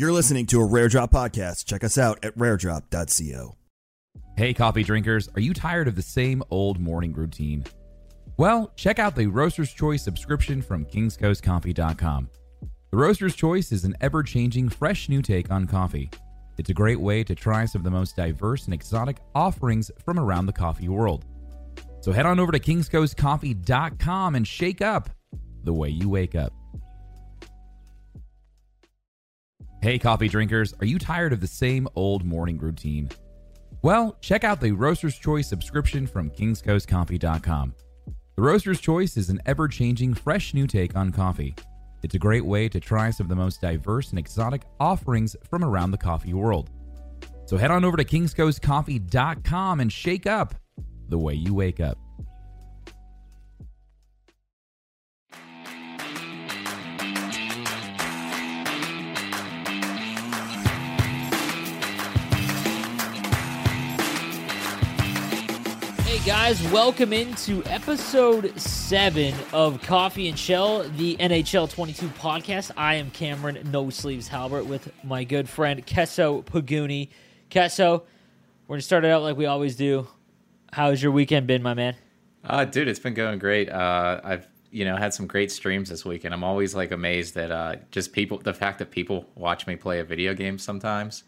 [0.00, 1.66] You're listening to a Rare Drop podcast.
[1.66, 3.54] Check us out at raredrop.co.
[4.34, 7.66] Hey, coffee drinkers, are you tired of the same old morning routine?
[8.38, 12.30] Well, check out the Roaster's Choice subscription from kingscoastcoffee.com.
[12.90, 16.08] The Roaster's Choice is an ever changing, fresh new take on coffee.
[16.56, 20.18] It's a great way to try some of the most diverse and exotic offerings from
[20.18, 21.26] around the coffee world.
[22.00, 25.10] So head on over to kingscoastcoffee.com and shake up
[25.62, 26.54] the way you wake up.
[29.82, 33.08] Hey, coffee drinkers, are you tired of the same old morning routine?
[33.80, 37.74] Well, check out the Roaster's Choice subscription from kingscoastcoffee.com.
[38.36, 41.54] The Roaster's Choice is an ever changing, fresh new take on coffee.
[42.02, 45.64] It's a great way to try some of the most diverse and exotic offerings from
[45.64, 46.68] around the coffee world.
[47.46, 50.54] So head on over to kingscoastcoffee.com and shake up
[51.08, 51.96] the way you wake up.
[66.26, 72.70] Guys, welcome into episode 7 of Coffee and Chel, the NHL 22 podcast.
[72.76, 77.08] I am Cameron No Sleeves Halbert with my good friend Kesso Paguni.
[77.50, 78.02] Kesso,
[78.68, 80.08] we're to start it out like we always do.
[80.70, 81.96] How's your weekend been, my man?
[82.44, 83.70] Uh, dude, it's been going great.
[83.70, 86.34] Uh, I've you know had some great streams this weekend.
[86.34, 90.00] I'm always like amazed that uh, just people, the fact that people watch me play
[90.00, 91.24] a video game sometimes.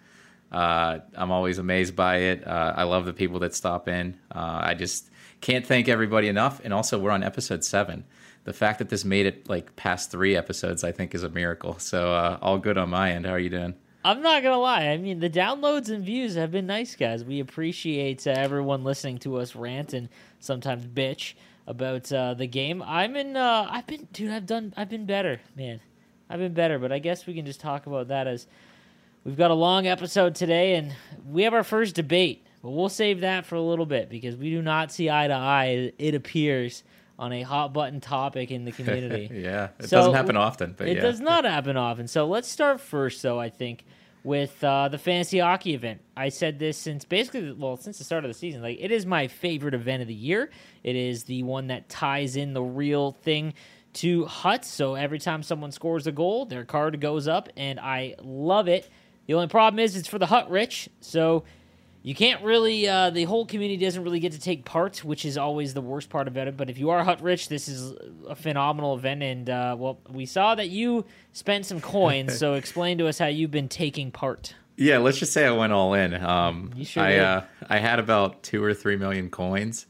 [0.52, 2.46] Uh, I'm always amazed by it.
[2.46, 4.18] Uh, I love the people that stop in.
[4.30, 6.60] Uh, I just can't thank everybody enough.
[6.62, 8.04] And also, we're on episode seven.
[8.44, 11.78] The fact that this made it like past three episodes, I think, is a miracle.
[11.78, 13.24] So uh, all good on my end.
[13.24, 13.74] How are you doing?
[14.04, 14.88] I'm not gonna lie.
[14.88, 17.24] I mean, the downloads and views have been nice, guys.
[17.24, 20.08] We appreciate uh, everyone listening to us rant and
[20.40, 21.34] sometimes bitch
[21.68, 22.82] about uh, the game.
[22.82, 23.36] I'm in.
[23.36, 24.32] I've been, dude.
[24.32, 24.74] I've done.
[24.76, 25.80] I've been better, man.
[26.28, 26.80] I've been better.
[26.80, 28.48] But I guess we can just talk about that as
[29.24, 30.94] we've got a long episode today, and
[31.28, 32.46] we have our first debate.
[32.62, 35.34] But we'll save that for a little bit because we do not see eye to
[35.34, 35.92] eye.
[35.98, 36.84] It appears
[37.18, 39.28] on a hot button topic in the community.
[39.32, 41.02] yeah, it So, doesn't happen often, but it yeah.
[41.02, 42.06] does not happen often.
[42.06, 43.40] So let's start first, though.
[43.40, 43.84] I think
[44.24, 46.00] with uh, the fantasy hockey event.
[46.16, 48.62] I said this since basically, well, since the start of the season.
[48.62, 50.50] Like it is my favorite event of the year.
[50.84, 53.54] It is the one that ties in the real thing
[53.94, 54.68] to Huts.
[54.68, 58.88] So every time someone scores a goal, their card goes up, and I love it.
[59.26, 61.44] The only problem is it's for the Hut rich, so
[62.02, 65.38] you can't really uh, the whole community doesn't really get to take part which is
[65.38, 67.94] always the worst part about it but if you are hut rich this is
[68.28, 72.98] a phenomenal event and uh, well we saw that you spent some coins so explain
[72.98, 76.14] to us how you've been taking part Yeah, let's just say I went all in.
[76.14, 79.86] Um, You sure I uh, I had about two or three million coins,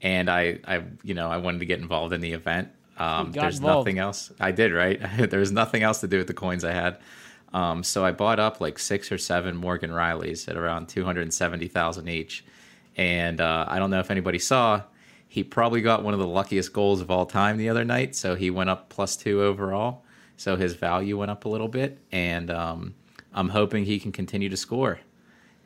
[0.00, 2.70] and I, I you know I wanted to get involved in the event.
[2.96, 3.86] Um, there's involved.
[3.86, 4.32] nothing else.
[4.40, 5.00] I did right.
[5.30, 6.98] there's nothing else to do with the coins I had.
[7.54, 11.22] Um, so I bought up like six or seven Morgan Riellys at around two hundred
[11.22, 12.44] and seventy thousand each,
[12.96, 14.82] and uh, I don't know if anybody saw.
[15.28, 18.34] He probably got one of the luckiest goals of all time the other night, so
[18.34, 20.04] he went up plus two overall.
[20.36, 22.94] So his value went up a little bit, and um,
[23.32, 25.00] I'm hoping he can continue to score.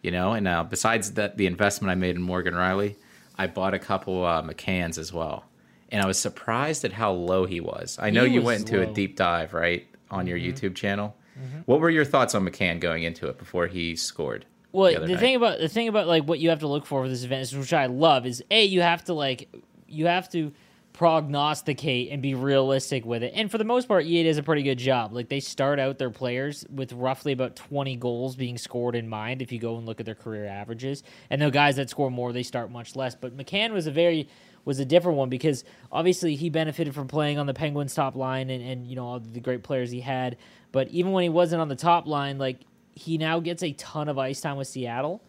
[0.03, 2.95] You know, and now besides that, the investment I made in Morgan Rielly,
[3.39, 5.45] I bought a couple uh, McCanns as well,
[5.91, 7.99] and I was surprised at how low he was.
[8.01, 8.83] I know He you went into low.
[8.83, 8.91] Mm-hmm.
[8.93, 11.17] a deep dive right on your YouTube channel.
[11.37, 11.61] Mm-hmm.
[11.67, 14.47] What were your thoughts on McCann going into it before he scored?
[14.73, 17.01] well other the, thing about the thing about like what you have to look for
[17.01, 19.49] with this event is which i love is a you have to like
[19.87, 20.53] you have to
[20.97, 23.31] prognosticate and be realistic with it.
[23.37, 25.13] And for the most part ea does a pretty good job.
[25.13, 29.43] Like they start out their players with roughly about 20 goals being scored in mind
[29.43, 31.03] if you go and look at their career averages.
[31.29, 33.15] And the guys that score more they start much less.
[33.15, 34.27] But mccann was a very
[34.67, 38.51] was a different one because obviously he benefited from playing on the Penguins top line
[38.51, 40.37] and, and you know all the great players he had.
[40.73, 42.59] But even when he wasn't on the top line, like
[42.95, 45.23] he now gets a ton of ice time with Seattle.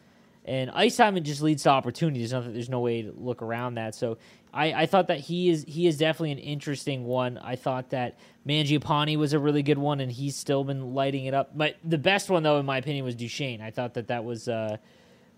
[0.44, 2.32] And ice time it just leads to opportunities.
[2.32, 2.46] There's.
[2.46, 3.96] There's no way to look around that.
[3.96, 4.18] So
[4.54, 7.38] I, I thought that he is he is definitely an interesting one.
[7.38, 8.18] I thought that
[8.48, 11.56] Mangiapane was a really good one, and he's still been lighting it up.
[11.56, 13.62] But the best one, though, in my opinion, was Duchene.
[13.62, 14.78] I thought that that was uh,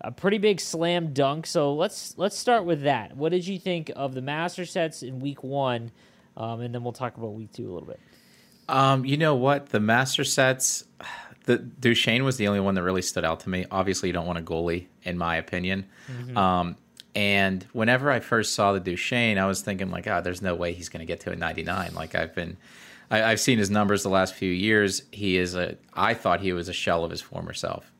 [0.00, 1.46] a pretty big slam dunk.
[1.46, 3.16] So let's let's start with that.
[3.16, 5.90] What did you think of the master sets in week one,
[6.36, 8.00] um, and then we'll talk about week two a little bit.
[8.68, 9.70] Um, you know what?
[9.70, 10.84] The master sets,
[11.44, 13.66] the Duchene was the only one that really stood out to me.
[13.70, 15.86] Obviously, you don't want a goalie, in my opinion.
[16.08, 16.36] Mm-hmm.
[16.36, 16.76] Um,
[17.14, 20.72] and whenever I first saw the Duchene, I was thinking like, oh, there's no way
[20.72, 21.94] he's going to get to a 99.
[21.94, 22.56] Like I've been,
[23.10, 25.02] I, have seen his numbers the last few years.
[25.10, 27.90] He is a, I thought he was a shell of his former self.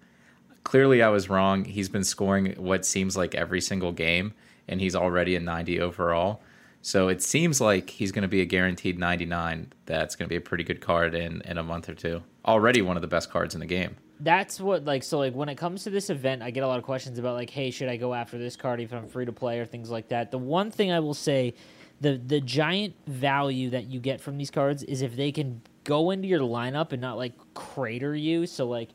[0.64, 1.64] Clearly, I was wrong.
[1.64, 4.34] He's been scoring what seems like every single game,
[4.68, 6.42] and he's already a 90 overall.
[6.82, 9.72] So it seems like he's going to be a guaranteed 99.
[9.86, 12.22] That's going to be a pretty good card in, in a month or two.
[12.46, 13.96] Already one of the best cards in the game.
[14.18, 16.78] That's what, like, so, like, when it comes to this event, I get a lot
[16.78, 19.32] of questions about, like, hey, should I go after this card if I'm free to
[19.32, 20.30] play or things like that.
[20.30, 21.54] The one thing I will say,
[22.00, 26.10] the, the giant value that you get from these cards is if they can go
[26.10, 28.46] into your lineup and not, like, crater you.
[28.46, 28.90] So, like,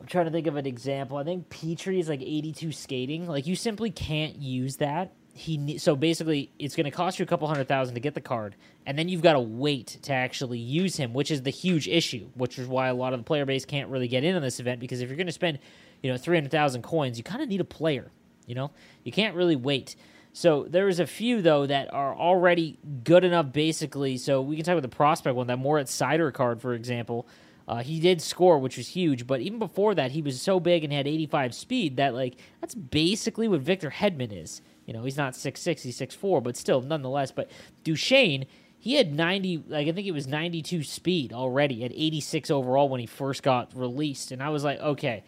[0.00, 1.16] I'm trying to think of an example.
[1.16, 3.26] I think Petrie is like 82 skating.
[3.26, 5.12] Like, you simply can't use that.
[5.36, 8.20] He so basically it's going to cost you a couple hundred thousand to get the
[8.20, 8.54] card
[8.86, 12.28] and then you've got to wait to actually use him which is the huge issue
[12.34, 14.60] which is why a lot of the player base can't really get in on this
[14.60, 15.58] event because if you're going to spend
[16.04, 18.12] you know 300,000 coins you kind of need a player
[18.46, 18.70] you know?
[19.02, 19.96] You can't really wait.
[20.32, 24.16] So there's a few though that are already good enough basically.
[24.16, 27.26] So we can talk about the prospect one that Moritz Seider card for example
[27.66, 30.84] uh, he did score, which was huge, but even before that, he was so big
[30.84, 34.60] and had 85 speed that like that's basically what Victor Hedman is.
[34.86, 37.32] You know, he's not six six, he's six four, but still, nonetheless.
[37.32, 37.50] But
[37.82, 38.46] Duchene,
[38.78, 43.00] he had 90, like I think it was 92 speed already at 86 overall when
[43.00, 44.30] he first got released.
[44.30, 45.24] And I was like, okay,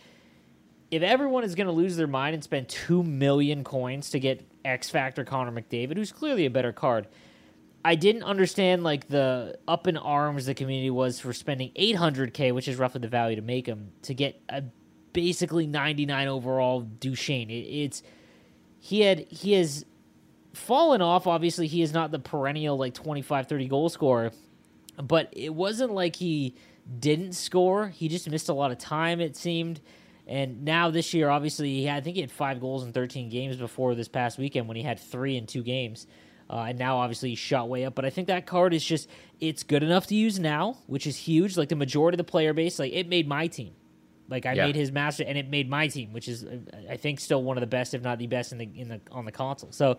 [0.90, 4.46] if everyone is going to lose their mind and spend 2 million coins to get
[4.62, 7.08] X Factor Connor McDavid, who's clearly a better card,
[7.86, 12.66] I didn't understand like the up in arms the community was for spending 800k, which
[12.66, 14.64] is roughly the value to make him, to get a
[15.12, 17.48] basically 99 overall Duchene.
[17.48, 18.02] It, it's
[18.80, 19.84] he had he has
[20.52, 21.28] fallen off.
[21.28, 24.32] Obviously, he is not the perennial like 25, 30 goal scorer,
[25.00, 26.56] but it wasn't like he
[26.98, 27.86] didn't score.
[27.90, 29.20] He just missed a lot of time.
[29.20, 29.80] It seemed.
[30.26, 33.28] And now this year, obviously, he had, I think he had five goals in 13
[33.28, 36.08] games before this past weekend when he had three in two games.
[36.48, 37.94] Uh, and now, obviously, he's shot way up.
[37.94, 39.08] But I think that card is just,
[39.40, 41.56] it's good enough to use now, which is huge.
[41.56, 43.74] Like the majority of the player base, like it made my team.
[44.28, 44.66] Like I yeah.
[44.66, 46.44] made his master, and it made my team, which is
[46.90, 49.00] I think still one of the best, if not the best, in the in the
[49.12, 49.70] on the console.
[49.70, 49.98] So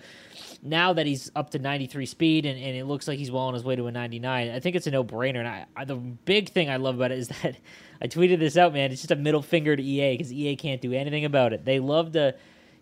[0.61, 3.53] now that he's up to 93 speed, and, and it looks like he's well on
[3.53, 5.39] his way to a 99, I think it's a no brainer.
[5.39, 7.55] And I, I, the big thing I love about it is that
[8.01, 8.91] I tweeted this out, man.
[8.91, 11.63] It's just a middle finger to EA because EA can't do anything about it.
[11.63, 12.35] They love to,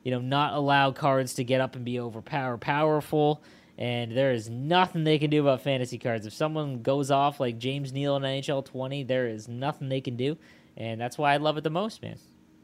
[0.03, 3.43] you know, not allow cards to get up and be overpower powerful.
[3.77, 6.25] And there is nothing they can do about fantasy cards.
[6.25, 10.15] If someone goes off like James Neal in NHL 20, there is nothing they can
[10.15, 10.37] do
[10.77, 12.17] and that's why I love it the most, man.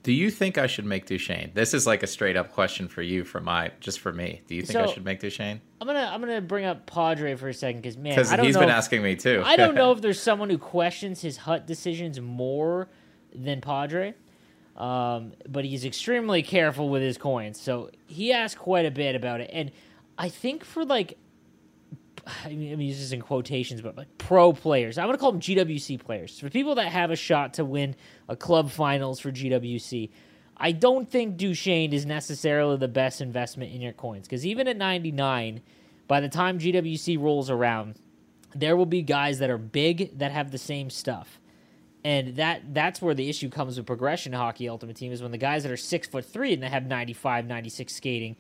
[0.04, 1.52] Do you think I should make Duchene?
[1.54, 4.42] This is like a straight up question for you, for my just for me.
[4.48, 5.62] Do you think so, I should make Duchene?
[5.80, 8.70] I'm gonna I'm gonna bring up Padre for a second because man, because he's been
[8.70, 9.44] if, asking me too.
[9.46, 12.90] I don't know if there's someone who questions his hut decisions more
[13.34, 14.16] than Padre,
[14.76, 17.62] um, but he's extremely careful with his coins.
[17.62, 19.72] So he asked quite a bit about it, and
[20.22, 21.18] I think for like
[22.46, 25.00] I mean, I'm using this in quotations, but like pro players.
[25.00, 26.40] I'm going to call them GWC players.
[26.40, 27.96] For people that have a shot to win
[28.30, 30.12] a club finals for GWC,
[30.56, 34.78] I don't think Duchene is necessarily the best investment in your coins because even at
[34.78, 35.62] 99,
[36.08, 37.96] by the time GWC rolls around,
[38.54, 41.40] there will be guys that are big that have the same stuff.
[42.04, 45.40] And that that's where the issue comes with progression hockey ultimate team is when the
[45.40, 48.36] guys that are six foot three and they have 95, 96 skating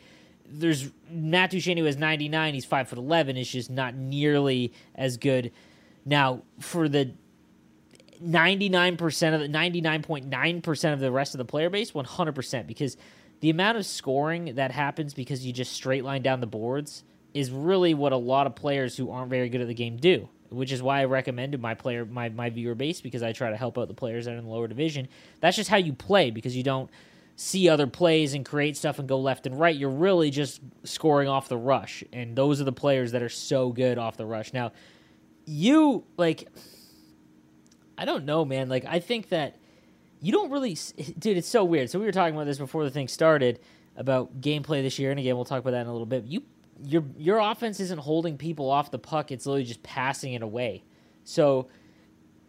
[0.51, 2.53] there's Matt Duchene who has 99.
[2.53, 3.37] He's five foot 11.
[3.37, 5.51] It's just not nearly as good.
[6.05, 7.13] Now for the
[8.23, 12.97] 99% of the 99.9% of the rest of the player base, 100% because
[13.39, 17.03] the amount of scoring that happens because you just straight line down the boards
[17.33, 20.29] is really what a lot of players who aren't very good at the game do
[20.51, 23.57] which is why I recommended my player my, my viewer base because I try to
[23.57, 25.07] help out the players that are in the lower division.
[25.39, 26.89] That's just how you play because you don't
[27.35, 29.75] see other plays and create stuff and go left and right.
[29.75, 32.03] You're really just scoring off the rush.
[32.13, 34.53] And those are the players that are so good off the rush.
[34.53, 34.71] Now,
[35.45, 36.47] you, like,
[37.97, 38.69] I don't know, man.
[38.69, 39.57] Like, I think that
[40.21, 40.77] you don't really,
[41.17, 41.89] dude, it's so weird.
[41.89, 43.59] So we were talking about this before the thing started
[43.95, 45.11] about gameplay this year.
[45.11, 46.25] And again, we'll talk about that in a little bit.
[46.25, 46.43] You,
[46.83, 50.83] your your offense isn't holding people off the puck; it's literally just passing it away.
[51.23, 51.67] So,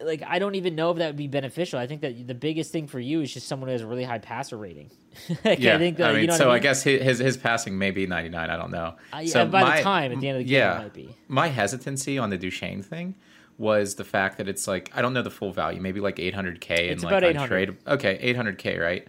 [0.05, 1.79] like, I don't even know if that would be beneficial.
[1.79, 4.05] I think that the biggest thing for you is just someone who has a really
[4.05, 4.91] high passer rating.
[5.45, 7.37] like, yeah, I think that, I mean, you know so I, I, guess his his
[7.37, 8.51] passing may be 99.
[8.51, 8.95] I don't know.
[9.13, 11.17] Uh, so yeah, by the time, at the end of the game, it might be.
[11.29, 13.15] my hesitancy on the Duchene thing
[13.59, 16.71] was the fact that it's like I don't know the full value, maybe like 800k
[16.71, 17.49] It's and like about 800.
[17.49, 17.77] trade.
[17.87, 19.09] Okay, 800k, right?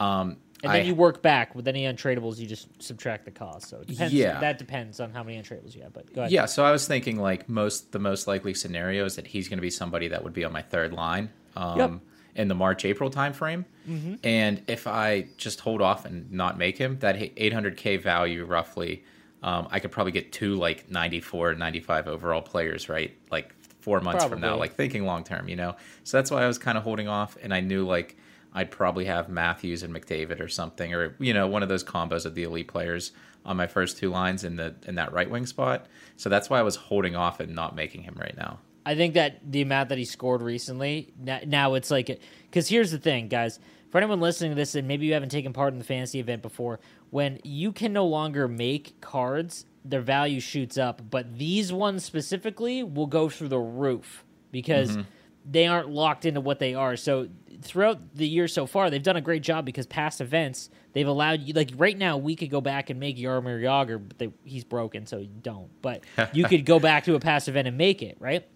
[0.00, 2.38] Um, And then I- you work back with any untradables.
[2.38, 3.68] You just subtract the cost.
[3.68, 4.12] So it depends.
[4.14, 4.40] Yeah.
[4.40, 5.92] that depends on how many untradables you have.
[5.92, 6.32] But go ahead.
[6.32, 9.58] Yeah, so I was thinking like most the most likely scenario is that he's going
[9.58, 11.90] to be somebody that would be on my third line um, Yep.
[12.36, 13.64] in the March April timeframe.
[13.88, 14.14] Mm-hmm.
[14.24, 19.04] And if I just hold off and not make him, that 800k value roughly,
[19.42, 23.14] um, I could probably get two like 94, 95 overall players, right?
[23.30, 25.76] Like four months from now, like thinking long term, you know.
[26.04, 28.16] So that's why I was kind of holding off, and I knew like
[28.56, 32.24] I'd probably have Matthews and McDavid or something, or you know, one of those combos
[32.24, 33.12] of the elite players
[33.44, 35.86] on my first two lines in the in that right wing spot.
[36.16, 38.58] So that's why I was holding off and not making him right now.
[38.86, 42.90] I think that the amount that he scored recently, now, now it's like, because here's
[42.92, 43.58] the thing, guys.
[43.90, 46.40] For anyone listening to this, and maybe you haven't taken part in the fantasy event
[46.40, 51.02] before, when you can no longer make cards, their value shoots up.
[51.10, 55.02] But these ones specifically will go through the roof because mm-hmm.
[55.48, 56.96] They aren't locked into what they are.
[56.96, 57.28] So
[57.62, 61.42] throughout the year so far, they've done a great job because past events they've allowed
[61.42, 61.54] you.
[61.54, 65.06] Like right now, we could go back and make Jaromir Jagr, but they, he's broken,
[65.06, 65.70] so you don't.
[65.82, 68.46] But you could go back to a past event and make it right.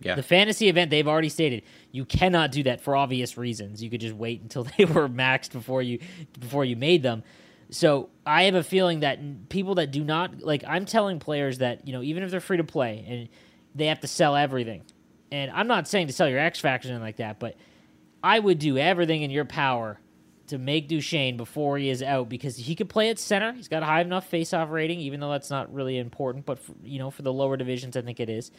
[0.00, 3.82] Yeah, The fantasy event, they've already stated you cannot do that for obvious reasons.
[3.82, 5.98] You could just wait until they were maxed before you
[6.38, 7.24] before you made them.
[7.70, 11.86] So I have a feeling that people that do not like, I'm telling players that
[11.86, 13.28] you know even if they're free to play and
[13.74, 14.82] they have to sell everything.
[15.30, 17.56] And I'm not saying to sell your X factors and like that, but
[18.22, 20.00] I would do everything in your power
[20.48, 23.52] to make Duchene before he is out because he could play at center.
[23.52, 26.46] He's got a high enough face-off rating, even though that's not really important.
[26.46, 28.50] But for, you know, for the lower divisions, I think it is.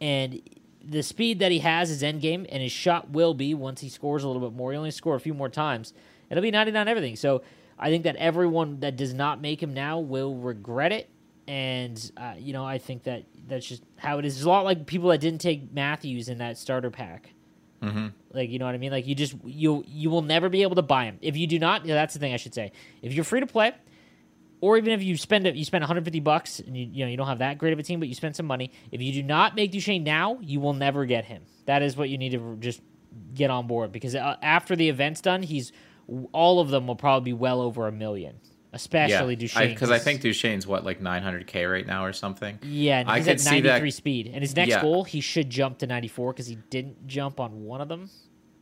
[0.00, 0.42] And
[0.82, 3.88] the speed that he has is end game, and his shot will be once he
[3.88, 4.72] scores a little bit more.
[4.72, 5.94] He only score a few more times.
[6.28, 7.16] It'll be 99 everything.
[7.16, 7.42] So
[7.78, 11.08] I think that everyone that does not make him now will regret it.
[11.46, 14.36] And uh, you know, I think that that's just how it is.
[14.36, 17.30] It's a lot like people that didn't take Matthews in that starter pack.
[18.32, 18.92] Like you know what I mean?
[18.92, 21.58] Like you just you you will never be able to buy him if you do
[21.58, 21.84] not.
[21.84, 22.72] Yeah, that's the thing I should say.
[23.02, 23.72] If you're free to play,
[24.60, 27.18] or even if you spend it, you spend 150 bucks and you you know you
[27.18, 28.70] don't have that great of a team, but you spend some money.
[28.90, 31.42] If you do not make Duchene now, you will never get him.
[31.66, 32.80] That is what you need to just
[33.34, 35.70] get on board because uh, after the event's done, he's
[36.32, 38.36] all of them will probably be well over a million,
[38.74, 39.70] especially Duchene.
[39.70, 42.58] because I, think Duchene's what like 900k right now or something.
[42.62, 44.26] Yeah, and I he's could at see 93 that- speed.
[44.32, 44.82] And his next Yeah.
[44.82, 48.10] goal, he should jump to 94 because he didn't jump on one of them.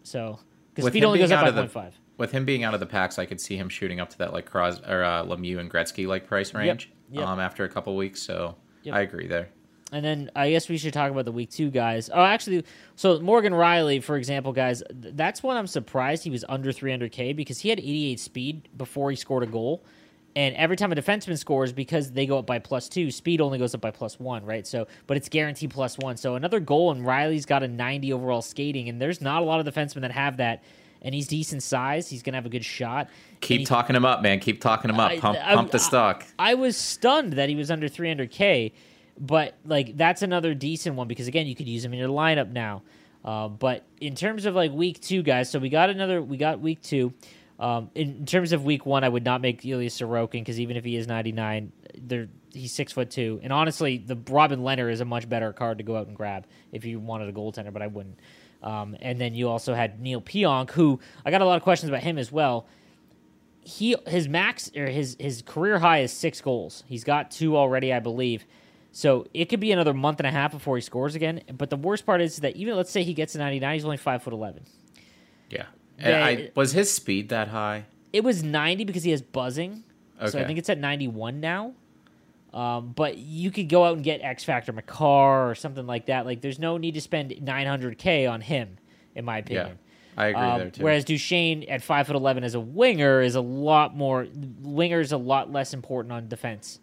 [0.04, 0.38] So,
[0.74, 1.92] because speed only goes up by the- 0.5.
[2.18, 4.32] With him being out of the packs, I could see him shooting up to that
[4.32, 7.26] like Cros or uh, Lemieux and Gretzky like price range yep.
[7.26, 8.20] Um, after a couple weeks.
[8.22, 8.54] So
[8.84, 8.94] Yep.
[8.94, 9.48] I agree there.
[9.92, 12.08] And then I guess we should talk about the week two guys.
[12.12, 12.64] Oh, actually,
[12.96, 17.36] so Morgan Rielly, for example, guys, th- that's when I'm surprised he was under 300K
[17.36, 19.84] because he had 88 speed before he scored a goal.
[20.34, 23.58] And every time a defenseman scores, because they go up by plus two, speed only
[23.58, 24.66] goes up by plus one, right?
[24.66, 26.16] So, but it's guaranteed plus one.
[26.16, 29.60] So another goal, and Rielly's got a 90 overall skating, and there's not a lot
[29.66, 30.62] of defensemen that have that.
[31.04, 32.08] And he's decent size.
[32.08, 33.08] He's gonna have a good shot.
[33.40, 34.38] Keep talking him up, man.
[34.38, 35.12] Keep talking him up.
[35.18, 36.24] Pump, I- pump the I- stock.
[36.38, 38.72] I was stunned that he was under 300k,
[39.18, 42.50] but like that's another decent one because again, you could use him in your lineup
[42.52, 42.82] now.
[43.24, 46.60] Uh, but in terms of like week two, guys, so we got another, we got
[46.60, 47.12] week two.
[47.58, 50.84] Um, in, terms of week one, I would not make Ilya Sorokin because even if
[50.84, 55.04] he is 99, there he's six foot two, and honestly, the Robin Lehner is a
[55.04, 57.86] much better card to go out and grab if you wanted a goaltender, but I
[57.86, 58.18] wouldn't.
[58.62, 61.88] Um, and then you also had Neal Pionk, who I got a lot of questions
[61.88, 62.66] about him as well
[63.64, 66.84] he his max or his his career high is six goals.
[66.86, 68.44] He's got two already, I believe.
[68.90, 71.42] So it could be another month and a half before he scores again.
[71.56, 73.96] But the worst part is that even let's say he gets ninety nine, he's only
[73.96, 74.64] five foot eleven.
[76.04, 77.84] I, was his speed that high?
[78.12, 79.84] It was ninety because he has buzzing.
[80.28, 81.72] So I think it's at ninety one now.
[82.52, 86.26] Um, but you could go out and get X Factor Makar or something like that.
[86.26, 88.76] Like there's no need to spend nine hundred K on him,
[89.14, 89.66] in my opinion.
[89.68, 90.22] Yeah.
[90.22, 90.82] I agree Um, there too.
[90.82, 94.26] Whereas Duchene at five foot eleven as a winger is a lot more.
[94.60, 96.78] Winger is a lot less important on defense,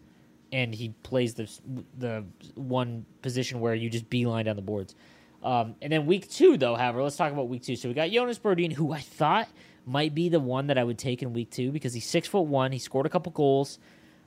[0.52, 1.48] and he plays the
[1.96, 2.24] the
[2.56, 4.96] one position where you just beeline down the boards.
[5.42, 7.76] Um, and then week two, though, however, let's talk about week two.
[7.76, 9.48] So we got Jonas Brodin, who I thought
[9.86, 12.42] might be the one that I would take in week two because he's six foot
[12.42, 12.72] one.
[12.72, 13.78] He scored a couple goals,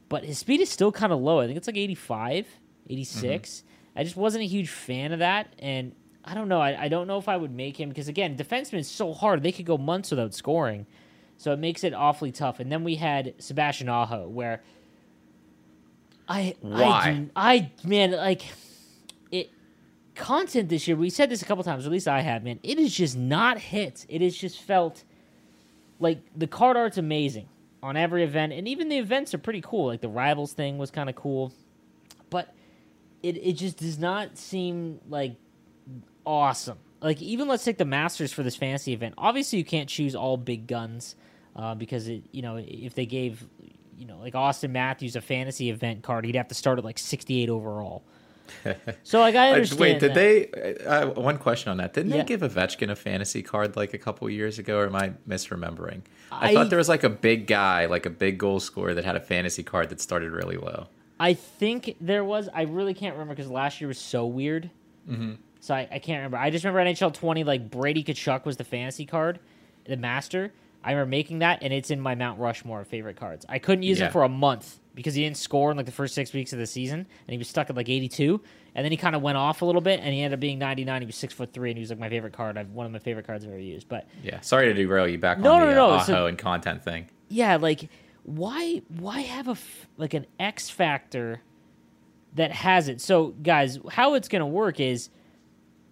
[0.09, 1.39] but his speed is still kind of low.
[1.39, 2.47] I think it's like 85,
[2.89, 3.63] 86.
[3.95, 5.93] I just wasn't a huge fan of that, and
[6.25, 6.59] I don't know.
[6.59, 9.43] I, I don't know if I would make him because again, defenseman is so hard.
[9.43, 10.87] They could go months without scoring,
[11.37, 12.59] so it makes it awfully tough.
[12.59, 14.63] And then we had Sebastian Aho, where
[16.27, 17.27] I Why?
[17.35, 18.41] I, I man like
[20.15, 20.97] content this year.
[20.97, 21.85] We said this a couple times.
[21.85, 22.43] At least I have.
[22.43, 24.05] Man, it is just not hit.
[24.09, 25.03] It has just felt
[25.99, 27.47] like the card art's amazing
[27.81, 29.87] on every event, and even the events are pretty cool.
[29.87, 31.51] Like the rivals thing was kind of cool,
[32.29, 32.53] but
[33.21, 35.35] it it just does not seem like
[36.25, 36.77] awesome.
[37.01, 39.15] Like even let's take the Masters for this fantasy event.
[39.17, 41.15] Obviously, you can't choose all big guns
[41.55, 43.45] uh, because it you know if they gave
[43.97, 46.97] you know like Auston Matthews a fantasy event card, he'd have to start at like
[46.97, 48.03] sixty eight overall.
[49.03, 49.79] so like I understand.
[49.81, 50.15] Wait, did that.
[50.15, 50.85] they?
[50.85, 51.93] Uh, one question on that.
[51.93, 52.17] Didn't Yeah.
[52.17, 56.01] they give Ovechkin a fantasy card like a couple years ago, or am I misremembering?
[56.31, 59.05] I, I- thought there was like a big guy, like a big goal scorer that
[59.05, 60.87] had a fantasy card that started really low.
[61.19, 62.49] I think there was.
[62.53, 64.69] I really can't remember because last year was so weird.
[65.09, 65.33] Mm-hmm.
[65.59, 66.37] So I, I can't remember.
[66.37, 69.39] I just remember NHL 20, like Brady Tkachuk was the fantasy card,
[69.85, 70.51] the master.
[70.83, 73.45] I remember making that, and it's in my Mount Rushmore of favorite cards.
[73.47, 74.07] I couldn't use Yeah.
[74.07, 76.59] him for a month because he didn't score in like the first six weeks of
[76.59, 78.41] the season, and he was stuck at like 82.
[78.75, 80.57] And then he kind of went off a little bit, and he ended up being
[80.59, 81.01] 99.
[81.01, 82.57] He was six foot three, and he was like my favorite card.
[82.57, 83.87] I've one of my favorite cards I've ever used.
[83.87, 84.39] But Yeah.
[84.41, 86.37] Sorry to derail you back No, on no, the no, uh, no, so- Aho and
[86.37, 87.07] content thing.
[87.29, 87.89] yeah, like
[88.23, 91.41] why why have a f- like an X factor
[92.35, 93.01] that has it?
[93.01, 95.09] So guys, how it's gonna work is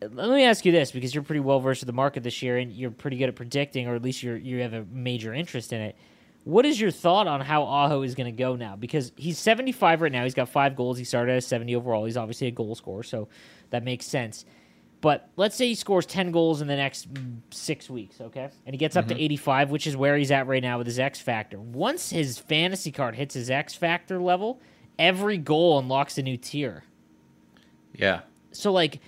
[0.01, 2.57] let me ask you this because you're pretty well versed in the market this year
[2.57, 5.71] and you're pretty good at predicting, or at least you're you have a major interest
[5.73, 5.95] in it.
[6.43, 8.75] What is your thought on how Aho is going to go now?
[8.75, 10.23] Because he's 75 right now.
[10.23, 10.97] He's got five goals.
[10.97, 12.05] He started at 70 overall.
[12.05, 13.27] He's obviously a goal scorer, so
[13.69, 14.45] that makes sense.
[15.01, 17.07] But let's say he scores 10 goals in the next
[17.49, 18.49] six weeks, okay?
[18.65, 19.23] And he gets up to mm-hmm.
[19.23, 21.59] 85, which is where he's at right now with his X Factor.
[21.59, 24.59] Once his fantasy card hits his X Factor level,
[24.99, 26.83] every goal unlocks a new tier.
[27.93, 28.21] Yeah.
[28.51, 28.99] So, like,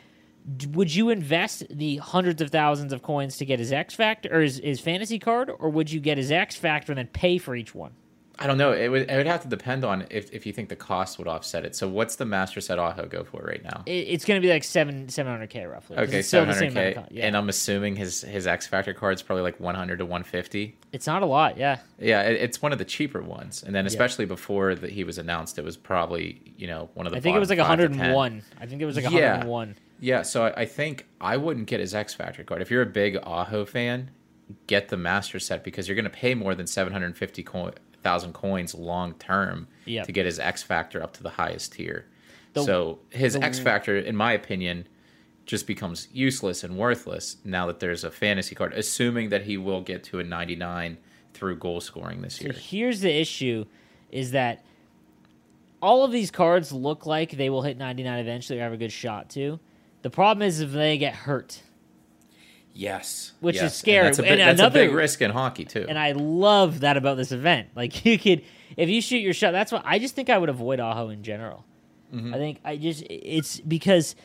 [0.71, 4.41] would you invest the hundreds of thousands of coins to get his X Factor or
[4.41, 7.55] his, his fantasy card, or would you get his X Factor and then pay for
[7.55, 7.93] each one?
[8.39, 8.73] I don't know.
[8.73, 11.27] It would it would have to depend on if, if you think the cost would
[11.27, 11.75] offset it.
[11.75, 13.83] So what's the master set Aho go for right now?
[13.85, 15.97] It, it's going to be like seven seven hundred k roughly.
[15.97, 17.27] Okay, seven hundred k, yeah.
[17.27, 20.23] and I'm assuming his his X Factor card is probably like one hundred to one
[20.23, 20.75] fifty.
[20.91, 21.77] it's not a lot, yeah.
[21.99, 25.19] Yeah, it, it's one of the cheaper ones, and then especially before that he was
[25.19, 27.17] announced, it was probably you know one of the.
[27.17, 27.97] I think it was like five to 10.
[27.97, 28.41] 101.
[28.59, 29.45] I think it was like Yeah.
[29.45, 29.75] 101.
[29.99, 32.61] Yeah, so I, I think I wouldn't get his X Factor card.
[32.61, 34.11] If you're a big Aho fan,
[34.67, 37.45] get the Master Set because you're going to pay more than seven hundred fifty
[38.03, 40.05] thousand coins long term Yep.
[40.07, 42.05] to get his X Factor up to the highest tier.
[42.53, 44.87] The- so his the- X Factor, in my opinion,
[45.45, 49.81] just becomes useless and worthless now that there's a fantasy card, assuming that he will
[49.81, 50.97] get to a ninety nine
[51.33, 52.53] through goal scoring this So year.
[52.53, 53.65] here's the issue:
[54.11, 54.63] is that
[55.81, 58.91] all of these cards look like they will hit 99 eventually or have a good
[58.91, 59.59] shot to.
[60.03, 61.61] The problem is if they get hurt,
[62.75, 64.07] Yes, Which is scary.
[64.07, 65.85] And that's a, big, that's a big risk in hockey too.
[65.87, 67.69] and I love that about this event.
[67.75, 68.43] Like you could,
[68.77, 71.23] if you shoot your shot, that's what I just think I would avoid Aho in
[71.23, 71.65] general.
[72.13, 72.33] Mm-hmm.
[72.33, 74.15] I think I just it's because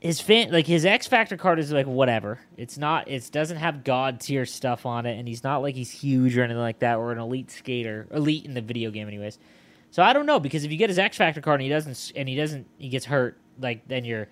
[0.00, 2.40] his fan like his X Factor card is like whatever.
[2.58, 3.08] It's not.
[3.08, 6.42] It doesn't have god tier stuff on it, and he's not like he's huge or
[6.42, 9.38] anything like that, or an elite skater, elite in the video game, anyways.
[9.90, 12.12] So I don't know because if you get his X Factor card and he doesn't,
[12.16, 14.28] and he doesn't, he gets hurt, like then you're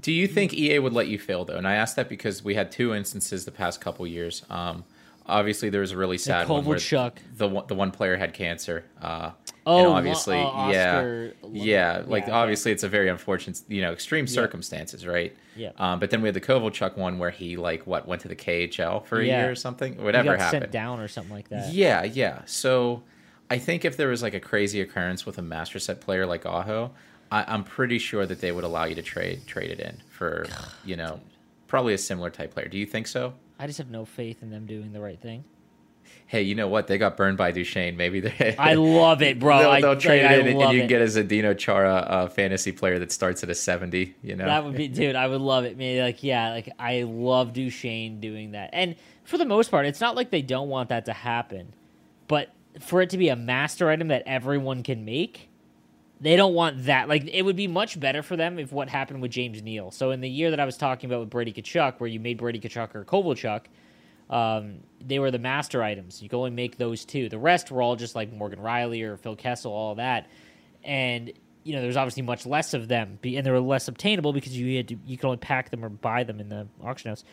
[0.00, 1.56] Do you think EA would let you fail though?
[1.56, 4.44] And I asked that because we had two instances the past couple years.
[4.50, 4.84] Um,
[5.26, 7.12] obviously, there was a really sad one where Kovalchuk.
[7.36, 8.84] the one, the one player had cancer.
[9.00, 9.30] Uh,
[9.68, 13.90] Oh, and obviously, uh, yeah, yeah, like yeah, obviously, it's a very unfortunate, you know,
[13.90, 15.34] extreme circumstances, right?
[15.56, 15.70] Yeah.
[15.76, 18.36] Um, but then we had the Kovalchuk one where he like what went to the
[18.36, 19.40] KHL for a Yeah.
[19.40, 20.00] year or something.
[20.04, 20.62] Whatever happened.
[20.62, 21.72] sent down or something like that.
[21.72, 22.42] Yeah, yeah.
[22.46, 23.02] So
[23.50, 26.46] I think if there was like a crazy occurrence with a master set player like
[26.46, 26.92] Aho,
[27.30, 30.46] I, I'm pretty sure that they would allow you to trade trade it in for
[30.84, 31.20] you know
[31.66, 32.68] probably a similar type player.
[32.68, 33.34] Do you think so?
[33.58, 35.44] I just have no faith in them doing the right thing.
[36.28, 36.88] Hey, you know what?
[36.88, 37.96] They got burned by Duchene.
[37.96, 38.56] Maybe they.
[38.58, 39.58] I love it, bro.
[39.58, 40.88] They'll, they'll trade like, it in, and you it.
[40.88, 44.14] get a Zdeno Chara uh, fantasy player that starts at a 70.
[44.22, 45.14] You know, That would be, dude.
[45.14, 48.70] I would love it, Maybe Like, yeah, like I love Duchene doing that.
[48.72, 51.74] And for the most part, it's not like they don't want that to happen,
[52.26, 55.48] but for it to be a master item that everyone can make,
[56.20, 57.08] they don't want that.
[57.08, 59.90] Like, it would be much better for them if what happened with James Neal.
[59.90, 62.38] So in the year that I was talking about with Brady Tkachuk, where you made
[62.38, 63.62] Brady Tkachuk or Kovalchuk,
[64.30, 66.22] um, they were the master items.
[66.22, 67.28] You could only make those two.
[67.28, 70.28] The rest were all just like Morgan Rielly or Phil Kessel, all that.
[70.82, 71.32] And
[71.66, 74.76] you know, there's obviously much less of them, and they were less obtainable because you
[74.76, 77.24] had to, you could only pack them or buy them in the auction house.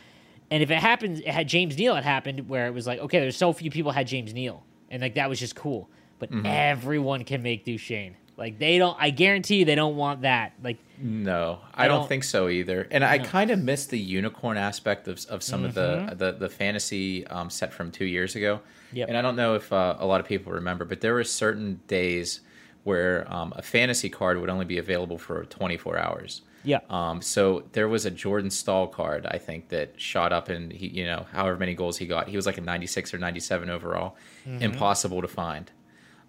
[0.50, 1.96] And if it happens, it had James Neal.
[1.96, 5.04] It happened where it was like, okay, there's so few people had James Neal, and
[5.04, 5.88] like that was just cool.
[6.18, 8.16] But everyone can make Duchene.
[8.38, 8.98] Like they don't.
[9.00, 10.54] I guarantee you, they don't want that.
[10.64, 12.88] Like No, I, don't, don't- think so either.
[12.90, 16.50] And I kind of miss the unicorn aspect of, of some of the, the the
[16.50, 18.58] fantasy um, set from two years ago.
[18.58, 18.98] Mm-hmm.
[18.98, 19.08] Yep.
[19.10, 21.82] And I don't know if uh, a lot of people remember, but there were certain
[21.88, 22.42] days
[22.84, 26.42] where um, a fantasy card would only be available for 24 hours.
[26.66, 26.80] Yeah.
[26.90, 30.88] Um, so there was a Jordan Staal card, I think, that shot up and he,
[30.88, 34.16] you know, however many goals he got, he was like a 96 or 97 overall.
[34.46, 35.72] Impossible to find.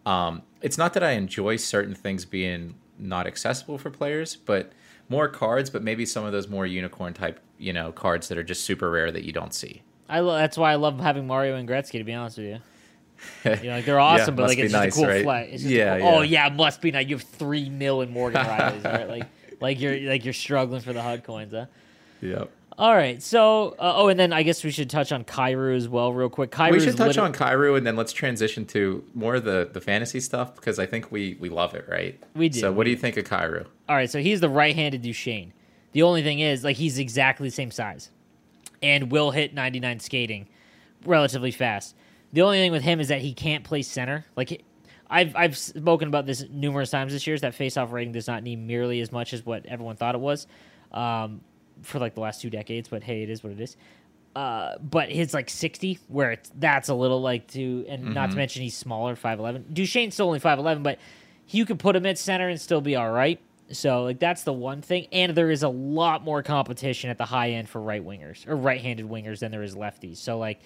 [0.07, 4.73] Um, it's not that I enjoy certain things being not accessible for players, but
[5.09, 8.43] more cards, but maybe some of those more unicorn type, you know, cards that are
[8.43, 9.83] just super rare that you don't see.
[10.09, 11.99] I lo- that's why I love having Mario and Gretzky.
[11.99, 12.59] To be honest with you,
[13.63, 15.23] you know, like they're awesome, but like it's nice, just a cool right?
[15.23, 15.49] flag.
[15.51, 16.47] It's just a Yeah, Oh yeah.
[16.49, 17.07] yeah, must be nice.
[17.09, 19.09] You have three mil in Morgan Rielly's, right?
[19.09, 19.27] Like,
[19.61, 21.67] like you're like you're struggling for the HUT coins, huh?
[22.21, 22.51] Yep.
[22.77, 25.89] All right, so uh, oh, and then I guess we should touch on Kyrou as
[25.89, 26.51] well, real quick.
[26.51, 29.81] Kyrou we should touch on Kyrou and then let's transition to more of the, the
[29.81, 32.21] fantasy stuff because I think we, we love it, right?
[32.35, 33.67] We do, So what do you think of Kyrou?
[33.89, 35.53] All right, so he's the right-handed Duchene.
[35.93, 38.11] The only thing is, like, he's exactly the same size,
[38.83, 40.49] and will hit 99 skating
[41.07, 41.95] relatively fast.
[42.33, 44.25] The only thing with him is that he can't play center.
[44.35, 44.65] Like,
[45.09, 47.35] I've I've spoken about this numerous times this year.
[47.35, 50.21] Is that face-off rating does not need nearly as much as what everyone thought it
[50.21, 50.49] was,
[50.91, 51.43] um,
[51.83, 52.89] for like the last two decades.
[52.89, 53.77] But hey, it is what it is.
[54.35, 58.37] Uh, but his like 60, where it's that's a little like to, and not to
[58.37, 59.73] mention he's smaller, 5'11.
[59.73, 60.99] Duchene's still only 5'11, but
[61.49, 63.41] you could put him at center and still be all right.
[63.71, 67.25] So like that's the one thing, and there is a lot more competition at the
[67.25, 70.19] high end for right wingers or right-handed wingers than there is lefties.
[70.19, 70.61] So like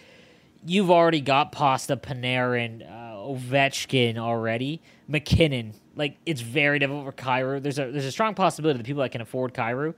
[0.64, 5.75] you've already got Pasta, Panarin, uh, Ovechkin already, MacKinnon.
[5.94, 7.62] Like it's very difficult for Kyrou.
[7.62, 9.94] There's a there's a strong possibility that people that can afford Kyrou,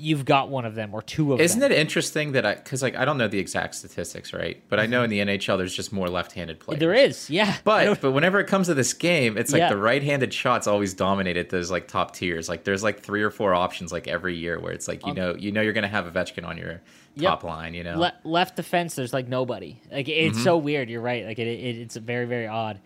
[0.00, 1.44] you've got one of them or two of them.
[1.44, 4.62] Isn't it interesting that I, because like I don't know the exact statistics, right?
[4.68, 6.78] But I know in the NHL there's just more left-handed players.
[6.78, 7.56] There is, yeah.
[7.64, 9.68] But but whenever it comes to this game, it's like Yeah.
[9.70, 12.48] the right-handed shots always dominated those like top tiers.
[12.48, 15.34] Like there's like three or four options like every year where it's like you know
[15.34, 16.80] you know you're gonna have a Ovechkin on your Um,
[17.16, 17.30] Yep.
[17.30, 17.74] top line.
[17.74, 19.80] You know, Le- left defense, there's like nobody.
[19.90, 20.44] Like it's Mm-hmm.
[20.44, 20.88] so weird.
[20.88, 21.26] You're right.
[21.26, 22.78] Like it, it, it's very very odd.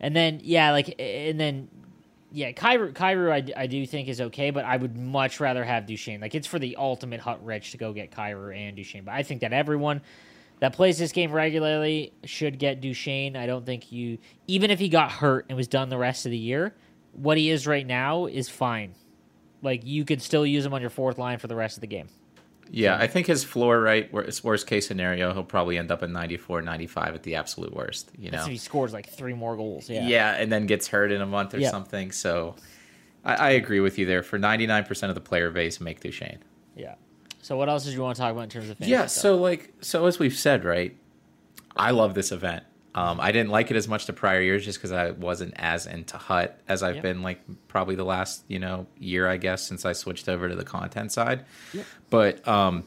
[0.00, 1.68] And then yeah, like and then
[2.30, 5.86] yeah, Kyrou, Kyrou I, I do think is okay, but I would much rather have
[5.86, 6.20] Duchene.
[6.20, 9.04] Like it's for the ultimate hut rich to go get Kyrou and Duchene.
[9.04, 10.02] But I think that everyone
[10.60, 13.36] that plays this game regularly should get Duchene.
[13.36, 16.30] I don't think you even if he got hurt and was done the rest of
[16.30, 16.74] the year,
[17.12, 18.94] what he is right now is fine.
[19.62, 21.86] Like you could still use him on your fourth line for the rest of the
[21.86, 22.08] game.
[22.70, 26.10] Yeah, I think his floor right, worst, worst case scenario, he'll probably end up at
[26.10, 28.10] 94, 95 at the absolute worst.
[28.18, 29.88] You know, if he scores like three more goals.
[29.88, 30.06] Yeah.
[30.06, 30.34] yeah.
[30.34, 31.70] and then gets hurt in a month or Yeah.
[31.70, 32.12] something.
[32.12, 32.56] So
[33.24, 34.22] I, I agree with you there.
[34.22, 36.38] For 99% of the player base, make Duchene.
[36.76, 36.94] Yeah.
[37.40, 39.22] So what else did you want to talk about in terms of Yeah, stuff?
[39.22, 40.96] so like so as we've said, right?
[41.76, 42.64] I love this event.
[42.98, 45.86] Um, I didn't like it as much the prior years just because I wasn't as
[45.86, 47.02] into Hut as I've Yep.
[47.02, 50.54] been like probably the last you know year I guess since I switched over to
[50.56, 51.44] the content side.
[52.10, 52.84] But um,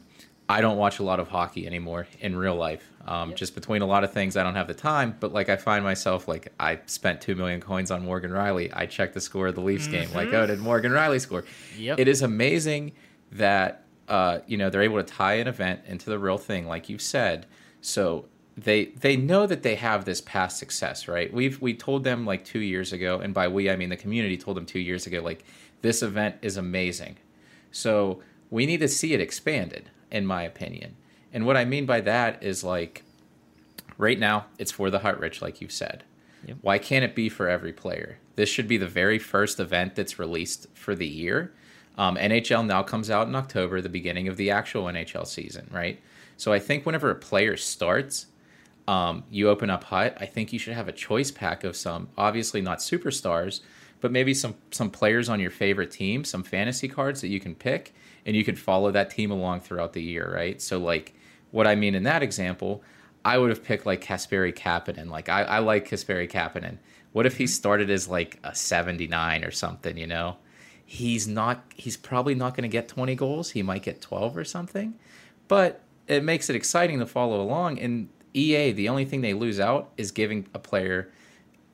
[0.48, 2.84] I don't watch a lot of hockey anymore in real life.
[3.06, 5.16] Um, Just between a lot of things, I don't have the time.
[5.18, 8.70] But like I find myself like I spent two million coins on Morgan Rielly.
[8.72, 10.08] I checked the score of the Leafs game.
[10.12, 11.44] Like oh, did Morgan Rielly score?
[11.78, 11.98] Yep.
[11.98, 12.92] It is amazing
[13.32, 16.88] that uh, you know they're able to tie an event into the real thing, like
[16.88, 17.46] you've said.
[17.80, 21.32] So they they know that they have this past success, right?
[21.32, 24.36] We've we told them like two years ago, and by we I mean the community
[24.36, 25.44] told them two years ago, like
[25.80, 27.16] this event is amazing.
[27.70, 30.96] So we need to see it expanded, in my opinion.
[31.32, 33.04] And what I mean by that is like
[33.96, 36.04] right now it's for the Hut rich, like you've said.
[36.46, 36.58] Yep.
[36.60, 38.18] Why can't it be for every player?
[38.36, 41.54] This should be the very first event that's released for the year.
[41.96, 46.00] Um, NHL now comes out in October, the beginning of the actual NHL season, right?
[46.36, 48.26] So I think whenever a player starts,
[48.88, 50.16] um, you open up Hut.
[50.20, 53.60] I think you should have a choice pack of some, obviously not superstars,
[54.00, 57.54] but maybe some some players on your favorite team, some fantasy cards that you can
[57.54, 57.94] pick,
[58.26, 60.60] and you can follow that team along throughout the year, right?
[60.60, 61.14] So like
[61.52, 62.82] what I mean in that example,
[63.24, 65.08] I would have picked like Kasperi Kapanen.
[65.08, 66.78] Like I, I like Kasperi Kapanen.
[67.12, 70.36] What if he started as like a 79 or something, you know?
[70.84, 73.50] He's not he's probably not going to get 20 goals.
[73.50, 74.94] He might get 12 or something.
[75.46, 79.60] But it makes it exciting to follow along and EA, the only thing they lose
[79.60, 81.10] out is giving a player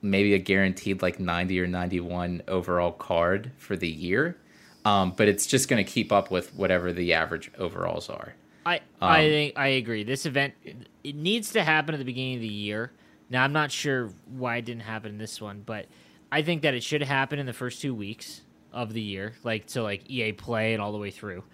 [0.03, 4.39] maybe a guaranteed like 90 or 91 overall card for the year.
[4.85, 8.35] Um, but it's just going to keep up with whatever the average overalls are.
[8.65, 10.05] I I think I agree.
[10.05, 10.55] This event
[11.03, 12.93] it needs to happen at the beginning of the year.
[13.31, 15.87] Now I'm not sure why it didn't happen in this one, but
[16.31, 18.43] I think that it should happen in the first two weeks
[18.73, 21.45] of the year, like to like EA play and all the way through.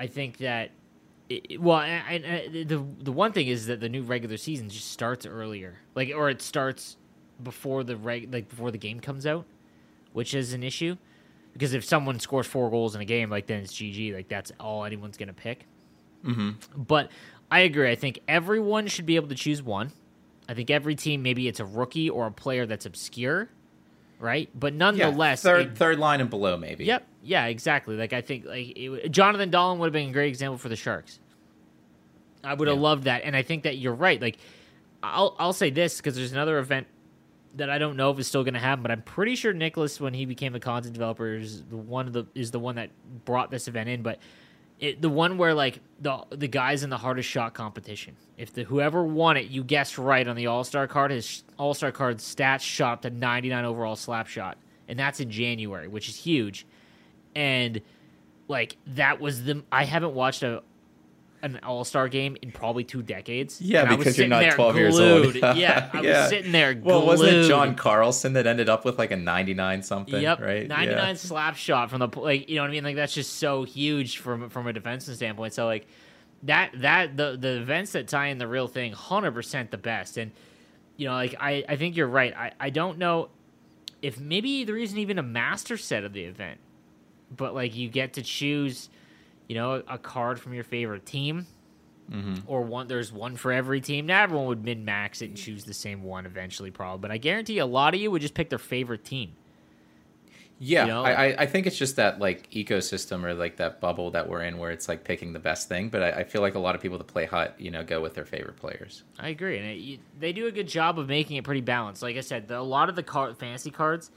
[0.00, 0.70] I think that
[1.28, 4.68] it, well, I, I, uh, the the one thing is that the new regular season
[4.68, 6.96] just starts earlier, like or it starts
[7.42, 9.44] before the reg like before the game comes out,
[10.12, 10.96] which is an issue
[11.52, 14.52] because if someone scores four goals in a game, like then it's GG, like that's
[14.60, 15.66] all anyone's gonna pick.
[16.24, 16.50] Mm-hmm.
[16.76, 17.10] But
[17.50, 17.90] I agree.
[17.90, 19.92] I think everyone should be able to choose one.
[20.48, 23.48] I think every team, maybe it's a rookie or a player that's obscure,
[24.18, 24.48] right?
[24.58, 26.84] But Yeah, nonetheless, third it- third line and below maybe.
[26.84, 27.06] Yep.
[27.22, 27.96] Yeah, exactly.
[27.96, 30.76] Like I think like it, Jonathan Dahlen would have been a great example for the
[30.76, 31.18] Sharks.
[32.44, 32.82] I would have Yeah.
[32.82, 34.20] loved that, and I think that you're right.
[34.20, 34.38] Like
[35.02, 36.86] I'll I'll say this because there's another event
[37.56, 39.98] that I don't know if it's still going to happen, but I'm pretty sure Nicholas,
[40.00, 42.90] when he became a content developer, is the one of the is the one that
[43.24, 44.02] brought this event in.
[44.02, 44.18] But
[44.78, 48.64] it, the one where like the the guys in the hardest shot competition, if the
[48.64, 52.18] whoever won it, you guessed right on the All Star card, his All Star card
[52.18, 54.58] stats shot to 99 overall slap shot,
[54.88, 56.66] and that's in January, which is huge.
[57.34, 57.80] And
[58.48, 60.62] like that was the I haven't watched a
[61.54, 63.60] an All Star game in probably two decades.
[63.60, 65.34] Yeah, and because you're not there 12 years old.
[65.56, 66.74] yeah, I was sitting there.
[66.74, 66.84] Glued.
[66.84, 70.20] Well, wasn't it John Carlson that ended up with like a 99 something?
[70.20, 70.66] Yep, right.
[70.66, 71.14] 99 Yeah.
[71.14, 74.18] slap shot from the like you know what I mean like that's just so huge
[74.18, 75.52] from from a defensive standpoint.
[75.54, 75.86] So like
[76.42, 80.32] that that the the events that tie in the real thing 100% the best and
[80.96, 82.34] you know like I I think you're right.
[82.36, 83.28] I I don't know
[84.02, 86.60] if maybe there isn't even a master set of the event.
[87.34, 88.88] But like you get to choose
[89.48, 91.46] you know a card from your favorite team.
[92.10, 92.34] Mm-hmm.
[92.46, 94.06] Or one, there's one for every team.
[94.06, 97.02] Now everyone would min max it and choose the same one eventually, probably.
[97.02, 99.32] But I guarantee a lot of you would just pick their favorite team.
[100.58, 101.04] Yeah, you know?
[101.04, 104.56] I, I- think it's just that like ecosystem or like that bubble that we're in
[104.56, 105.88] where it's like picking the best thing.
[105.90, 108.00] But I, I feel like a lot of people that play Hut, you know, go
[108.00, 109.02] with their favorite players.
[109.18, 112.02] I agree, and it, you, they do a good job of making it pretty balanced.
[112.02, 114.10] Like I said, the, a lot of the card, fantasy cards,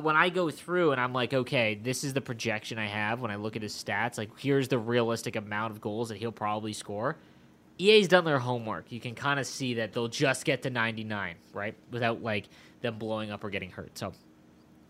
[0.00, 3.30] when I go through and I'm like, okay, this is the projection I have when
[3.30, 4.18] I look at his stats.
[4.18, 7.16] Like, here's the realistic amount of goals that he'll probably score.
[7.78, 8.92] EA's done their homework.
[8.92, 12.46] You can kind of see that they'll just get to 99, right, without like
[12.82, 13.96] them blowing up or getting hurt.
[13.96, 14.12] So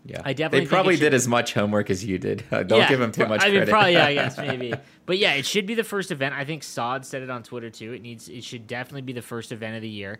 [0.05, 2.43] Yeah, I definitely they probably did as much homework as you did.
[2.51, 3.59] Don't Yeah, give them too much I credit.
[3.59, 4.73] mean, probably, yeah, I guess maybe.
[5.05, 6.35] But yeah, it should be the first event.
[6.35, 7.93] I think Sod said it on Twitter too.
[7.93, 10.19] It needs, it should definitely be the first event of the year,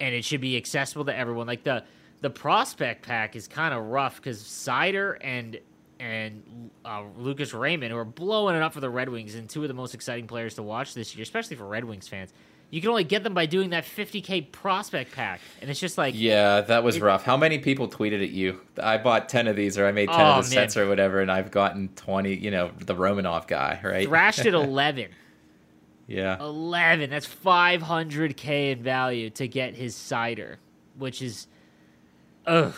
[0.00, 1.46] and it should be accessible to everyone.
[1.48, 1.82] Like the
[2.22, 5.58] the prospect pack is kind of rough because Seider and
[6.00, 9.62] and uh, Lucas Raymond, who are blowing it up for the Red Wings, and two
[9.62, 12.32] of the most exciting players to watch this year, especially for Red Wings fans.
[12.70, 16.14] You can only get them by doing that 50k prospect pack, and it's just like
[16.16, 17.22] Yeah, that was rough.
[17.22, 18.60] How many people tweeted at you?
[18.82, 20.68] I bought ten of these, or I made ten Oh, of the man.
[20.68, 22.34] sets, or whatever, and I've gotten twenty.
[22.34, 24.08] You know, the Romanov guy, right?
[24.08, 25.08] thrashed at 11.
[26.06, 30.56] yeah, 11 that's 500k in value to get his Seider
[30.98, 31.46] which is
[32.46, 32.74] ugh.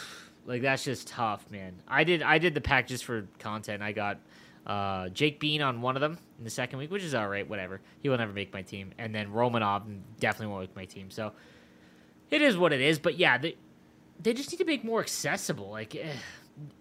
[0.46, 1.74] Like that's just tough man.
[1.88, 3.82] I did i did the pack just for content.
[3.82, 4.18] I got
[4.66, 7.48] uh, jake bean on one of them in the second week which is all right
[7.48, 7.80] whatever.
[8.00, 8.92] He will never make my team.
[8.98, 9.82] And then romanov
[10.20, 11.10] definitely won't make my team.
[11.10, 11.32] So
[12.30, 12.98] it is what it is.
[12.98, 13.56] But yeah they,
[14.20, 15.70] they just need to make more accessible.
[15.70, 16.12] Like eh,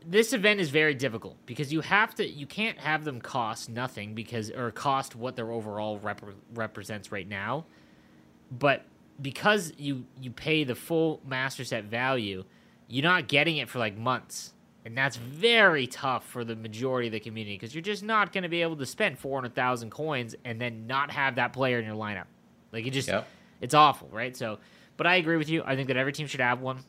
[0.05, 4.13] this event is very difficult because you have to you can't have them cost nothing
[4.13, 7.65] because or cost what their overall rep- represents right now.
[8.51, 8.85] But
[9.21, 12.43] because you you pay the full master set value
[12.93, 14.53] you're not getting it for like months
[14.85, 18.43] and that's very tough for the majority of the community because you're just not going
[18.43, 21.95] to be able to spend 400000 coins and then not have that player in your
[21.95, 22.25] lineup
[22.71, 23.27] like it just Yep.
[23.61, 24.59] it's awful right so
[24.97, 26.79] but i agree with you i think that every team should have one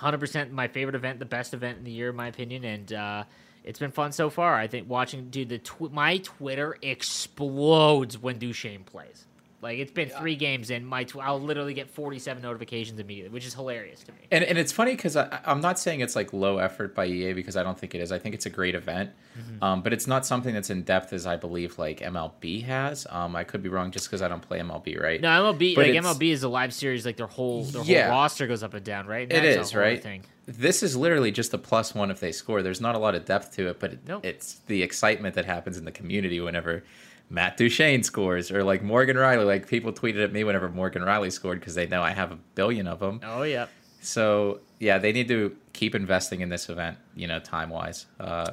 [0.00, 3.24] 100% my favorite event, the best event in the year, in my opinion, and uh,
[3.64, 4.54] it's been fun so far.
[4.54, 9.26] I think watching, dude, the tw- my Twitter explodes when Duchene plays.
[9.60, 13.44] Like it's been three games in, my tw- I'll literally get 47 notifications immediately, which
[13.44, 14.18] is hilarious to me.
[14.30, 17.56] and and it's funny because I'm not saying it's like low effort by EA because
[17.56, 18.12] I don't think it is.
[18.12, 19.62] I think it's a great event, Mm-hmm.
[19.62, 23.06] um, but it's not something that's in depth as I believe like MLB has.
[23.10, 25.20] Um, I could be wrong just because I don't play MLB, right?
[25.20, 28.08] No, MLB, But like MLB is a live series, like their whole their Yeah.
[28.08, 29.30] whole roster goes up and down, right?
[29.32, 30.02] And It is right.
[30.02, 30.22] Thing.
[30.46, 32.62] This is literally just a plus one if they score.
[32.62, 34.24] There's not a lot of depth to it, but it, Nope.
[34.24, 36.82] it's the excitement that happens in the community whenever
[37.30, 39.44] Matt Duchene scores, or like Morgan Rielly.
[39.46, 42.38] Like people tweeted at me whenever Morgan Rielly scored because they know I have a
[42.54, 43.20] billion of them.
[43.24, 43.66] Oh yeah,
[44.00, 46.96] So yeah, they need to keep investing in this event.
[47.14, 48.52] You know, time wise, uh,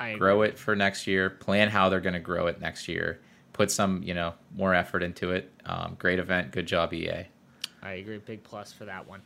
[0.00, 1.30] I grow it for next year.
[1.30, 3.20] Plan how they're going to grow it next year.
[3.52, 5.52] Put some, you know, more effort into it.
[5.66, 6.50] Um, great event.
[6.50, 7.26] Good job, EA.
[7.82, 8.18] I agree.
[8.18, 9.20] Big plus for that one.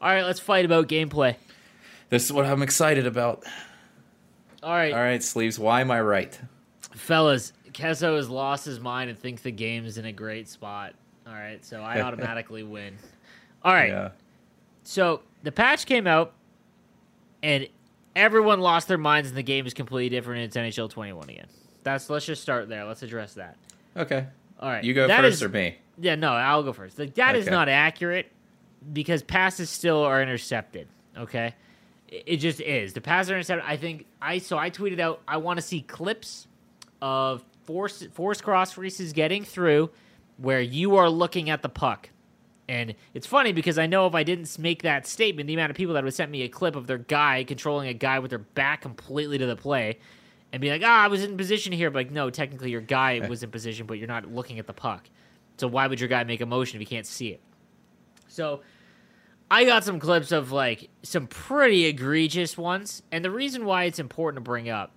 [0.00, 1.36] All right, let's fight about gameplay.
[2.08, 3.44] This is what I'm excited about.
[4.62, 5.58] All right, All right, sleeves.
[5.58, 6.38] Why am I right?
[6.94, 10.94] fellas, Kesso has lost his mind and thinks the game is in a great spot.
[11.26, 12.96] All right, so I automatically win.
[13.64, 14.10] All right, Yeah.
[14.82, 16.32] so the patch came out,
[17.42, 17.68] and
[18.16, 20.40] everyone lost their minds, and the game is completely different.
[20.42, 21.46] And it's NHL 21 again.
[21.84, 22.84] That's let's just start there.
[22.84, 23.56] Let's address that.
[23.96, 24.26] Okay.
[24.60, 25.78] All right, You go that first is- or me?
[25.98, 26.98] Yeah, no, I'll go first.
[26.98, 27.54] Like that is Okay.
[27.54, 28.30] not accurate
[28.92, 30.88] because passes still are intercepted.
[31.18, 31.54] Okay,
[32.08, 32.92] it, it just is.
[32.94, 33.64] The passes are intercepted.
[33.68, 36.46] I think I so I tweeted out I want to see clips
[37.02, 39.90] of force force cross creases getting through
[40.36, 42.10] where you are looking at the puck
[42.68, 45.76] And it's funny because I know if I didn't make that statement, the amount of
[45.76, 48.38] people that would send me a clip of their guy controlling a guy with their
[48.38, 49.98] back completely to the play
[50.52, 51.90] and be like, ah, I was in position here.
[51.90, 54.72] But like, no, technically your guy was in position, but you're not looking at the
[54.72, 55.08] puck.
[55.58, 57.40] So why would your guy make a motion if you can't see it?
[58.28, 58.62] So
[59.50, 63.02] I got some clips of like some pretty egregious ones.
[63.12, 64.94] And the reason why it's important to bring up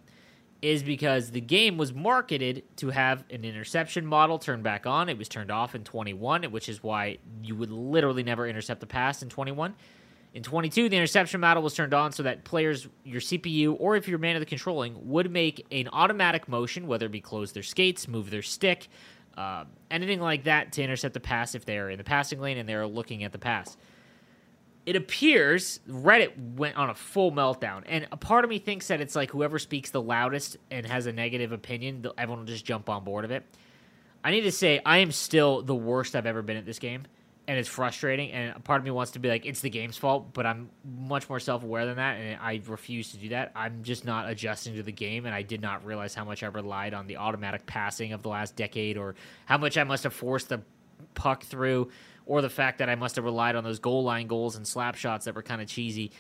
[0.66, 5.10] is because the game was marketed to have an interception model turned back on.
[5.10, 8.88] It was turned off in 21, which is why you would literally never intercept the
[8.88, 9.76] pass in 21.
[10.34, 14.08] In 22, the interception model was turned on so that players, your CPU, or if
[14.08, 17.64] you're man of the controlling, would make an automatic motion, whether it be close their
[17.64, 18.88] skates, move their stick,
[19.38, 22.68] uh, anything like that to intercept the pass if they're in the passing lane and
[22.68, 23.78] they're looking at the pass
[24.86, 29.02] it appears Reddit went on a full meltdown, and a part of me thinks that
[29.02, 32.90] it's like whoever speaks the loudest and has a negative opinion, everyone will just jump
[32.90, 33.44] on board of it.
[34.24, 37.04] I need to say I am still the worst I've ever been at this game,
[37.48, 38.32] and it's frustrating.
[38.32, 40.70] And a part of me wants to be like it's the game's fault, but I'm
[40.84, 43.52] much more self aware than that, and I refuse to do that.
[43.56, 46.48] I'm just not adjusting to the game, and I did not realize how much I
[46.48, 50.14] relied on the automatic passing of the last decade, or how much I must have
[50.14, 50.62] forced the
[51.14, 51.90] puck through
[52.26, 54.96] or the fact that I must have relied on those goal line goals and slap
[54.96, 56.12] shots that were kind of cheesy.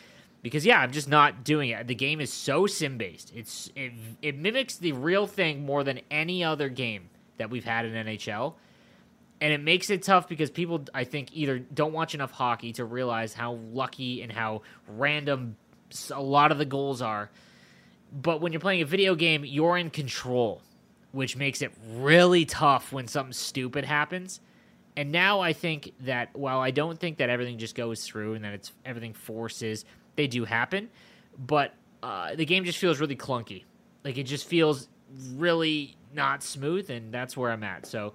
[0.42, 1.88] Because yeah, I'm just not doing it.
[1.88, 3.32] The game is so sim based.
[3.36, 7.86] It's it, it mimics the real thing more than any other game that we've had
[7.86, 8.54] in NHL.
[9.42, 12.86] And it makes it tough because people I think either don't watch enough hockey to
[12.86, 15.58] realize how lucky and how random
[16.12, 17.32] a lot of the goals are.
[18.14, 20.62] But when you're playing a video game, you're in control,
[21.12, 24.40] which makes it really tough when something stupid happens
[24.98, 28.46] and now I think that while I don't think that everything just goes through and
[28.46, 30.90] that it's everything forces, they do happen,
[31.38, 33.64] but uh, the game just feels really clunky.
[34.04, 34.88] Like it just feels
[35.34, 37.86] really not smooth, and that's where I'm at.
[37.86, 38.14] So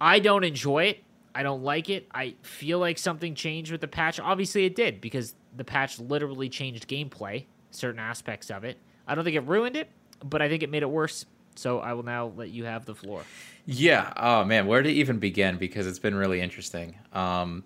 [0.00, 1.02] I don't enjoy it.
[1.34, 2.06] I don't like it.
[2.14, 4.20] I feel like something changed with the patch.
[4.20, 8.78] Obviously, it did because the patch literally changed gameplay, certain aspects of it.
[9.06, 9.90] I don't think it ruined it,
[10.24, 11.26] but I think it made it worse.
[11.58, 13.22] So I will now let you have the floor.
[13.66, 14.12] Yeah.
[14.16, 15.56] Oh man, where to even begin?
[15.56, 16.96] Because it's been really interesting.
[17.12, 17.64] Um,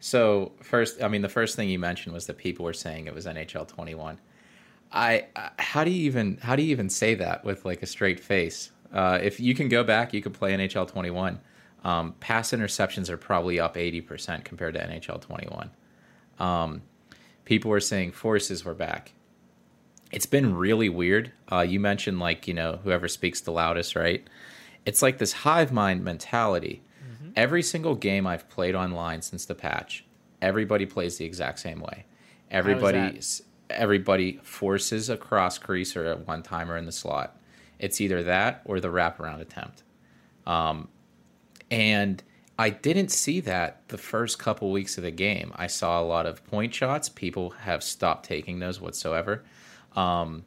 [0.00, 3.14] so first, I mean, the first thing you mentioned was that people were saying it
[3.14, 4.18] was NHL 21.
[4.92, 5.26] I,
[5.58, 8.70] how do you even how do you even say that with like a straight face?
[8.92, 11.40] Uh, if you can go back, you can play NHL 21.
[11.84, 15.70] Um, pass interceptions are probably up 80% compared to NHL 21.
[16.38, 16.82] Um,
[17.44, 19.12] people were saying forces were back.
[20.12, 21.32] It's been really weird.
[21.50, 24.26] Uh, you mentioned like you know whoever speaks the loudest, right?
[24.84, 26.82] it's like this hive mind mentality.
[27.02, 27.30] Mm-hmm.
[27.36, 30.04] Every single game I've played online since the patch,
[30.40, 32.04] everybody plays the exact same way.
[32.50, 33.20] Everybody
[33.70, 37.38] everybody forces a cross creaser at one timer in the slot.
[37.78, 39.82] It's either that or the wraparound attempt.
[40.46, 40.88] Um,
[41.70, 42.22] and
[42.58, 45.52] I didn't see that the first couple weeks of the game.
[45.56, 47.08] I saw a lot of point shots.
[47.08, 49.42] People have stopped taking those whatsoever.
[49.96, 50.44] Um,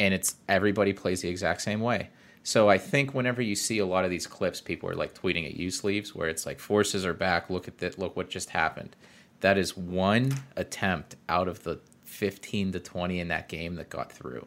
[0.00, 2.08] and it's everybody plays the exact same way.
[2.44, 5.46] So I think whenever you see a lot of these clips, people are like tweeting
[5.46, 7.50] at you sleeves where it's like forces are back.
[7.50, 7.98] Look at that.
[7.98, 8.96] Look what just happened.
[9.40, 14.12] That is one attempt out of the 15 to 20 in that game that got
[14.12, 14.46] through.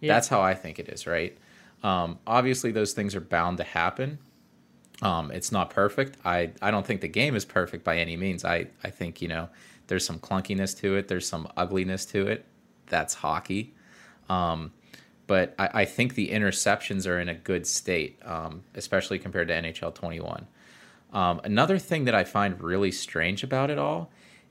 [0.00, 0.14] Yeah.
[0.14, 1.36] That's how I think it is, right?
[1.82, 4.18] Um, obviously, those things are bound to happen.
[5.02, 6.16] Um, it's not perfect.
[6.24, 8.44] I, I don't think the game is perfect by any means.
[8.44, 9.48] I, I think, you know,
[9.86, 12.44] there's some clunkiness to it, there's some ugliness to it.
[12.88, 13.74] That's hockey.
[14.28, 14.72] Um,
[15.26, 19.54] but I, I, think the interceptions are in a good state, um, especially compared to
[19.54, 20.46] NHL 21.
[21.12, 24.10] Um, another thing that I find really strange about it all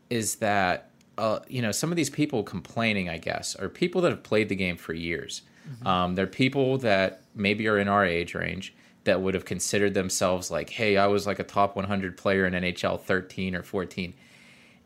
[0.09, 4.11] is that uh, you know some of these people complaining, I guess, are people that
[4.11, 5.41] have played the game for years.
[5.67, 5.87] Mm-hmm.
[5.87, 8.73] Um, they're people that maybe are in our age range
[9.03, 12.53] that would have considered themselves like, "Hey, I was like a top 100 player in
[12.53, 14.13] NHL 13 or 14."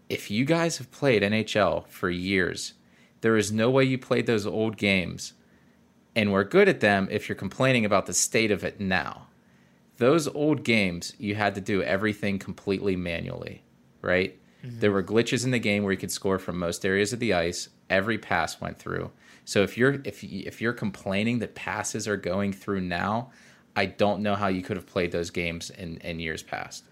[0.09, 2.73] If you guys have played NHL for years,
[3.21, 5.33] there is no way you played those old games
[6.15, 9.27] and we're good at them if you're complaining about the state of it now.
[9.97, 13.63] Those old games, you had to do everything completely manually,
[14.01, 14.37] right?
[14.63, 14.79] Mm-hmm.
[14.79, 17.33] There were glitches in the game where you could score from most areas of the
[17.33, 17.69] ice.
[17.89, 19.11] Every pass went through.
[19.45, 23.31] So if you're if if you're complaining that passes are going through now,
[23.75, 26.83] I don't know how you could have played those games in in years past.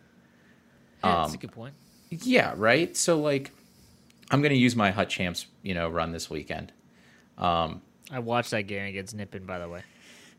[1.03, 1.73] Yeah, um, that's a good point.
[2.09, 2.95] Yeah, right.
[2.97, 3.51] So like,
[4.31, 6.71] I'm going to use my Hut Champs, you know, run this weekend.
[7.37, 9.81] Um, I watched that game against Nippon, by the way.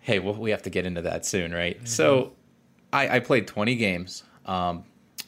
[0.00, 1.76] Hey, well, we have to get into that soon, right?
[1.76, 1.86] Mm-hmm.
[1.86, 2.32] So,
[2.92, 4.24] I, I, played 20 games.
[4.46, 4.84] Um,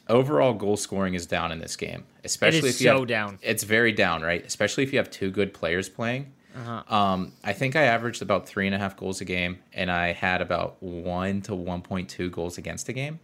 [0.09, 3.39] overall goal scoring is down in this game, especially if you so have, down.
[3.41, 4.45] It's very down, right?
[4.45, 6.33] Especially if you have two good players playing.
[6.55, 6.95] Uh-huh.
[6.95, 10.13] Um, I think I averaged about three and a half goals a game, and I
[10.13, 13.19] had about one to 1.2 goals against a game.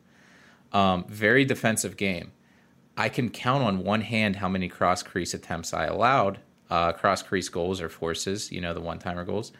[0.72, 2.32] Um, very defensive game.
[3.00, 6.40] I can count on one hand how many cross crease attempts I allowed,
[6.70, 9.54] uh, cross crease goals or forces, you know, the one timer goals.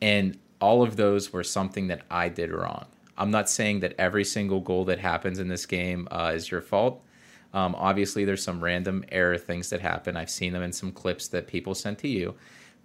[0.00, 2.86] And all of those were something that I did wrong.
[3.18, 6.62] I'm not saying that every single goal that happens in this game uh, is your
[6.62, 7.04] fault.
[7.52, 10.16] Um, obviously, there's some random error things that happen.
[10.16, 12.36] I've seen them in some clips that people sent to you.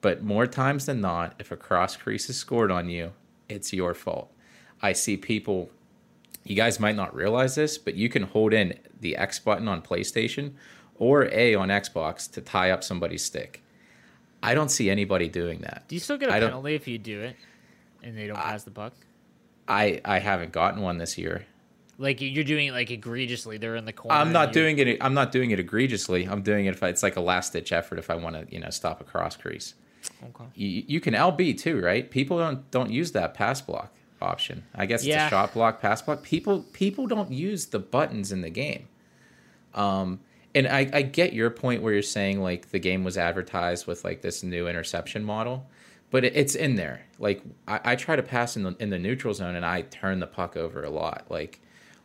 [0.01, 3.13] But more times than not, if a cross crease is scored on you,
[3.47, 4.33] it's your fault.
[4.81, 5.71] I see people,
[6.43, 9.81] you guys might not realize this, but you can hold in the X button on
[9.81, 10.53] PlayStation
[10.95, 13.63] or A on Xbox to tie up somebody's stick.
[14.41, 15.85] I don't see anybody doing that.
[15.87, 17.37] Do you still get a I penalty if you do it
[18.03, 18.93] and they don't pass the puck?
[19.67, 21.45] I, I haven't gotten one this year.
[21.97, 23.57] Like you're doing it like egregiously.
[23.57, 24.17] They're in the corner.
[24.17, 24.97] I'm not doing it.
[24.99, 26.25] I'm not doing it egregiously.
[26.25, 27.99] I'm doing it if it's like a last ditch effort.
[27.99, 29.75] If I want to, you know, stop a cross crease.
[30.21, 30.43] Okay.
[30.55, 32.09] You, you can LB too, right?
[32.09, 33.93] People don't don't use that pass block
[34.23, 34.63] option.
[34.73, 36.23] I guess it's a shot block, pass block.
[36.23, 38.87] People people don't use the buttons in the game.
[39.73, 40.19] Um,
[40.55, 44.03] and I, I get your point where you're saying like the game was advertised with
[44.03, 45.67] like this new interception model,
[46.11, 47.05] but it, it's in there.
[47.19, 50.19] Like I, I try to pass in the in the neutral zone and I turn
[50.19, 51.25] the puck over a lot.
[51.29, 51.59] Like,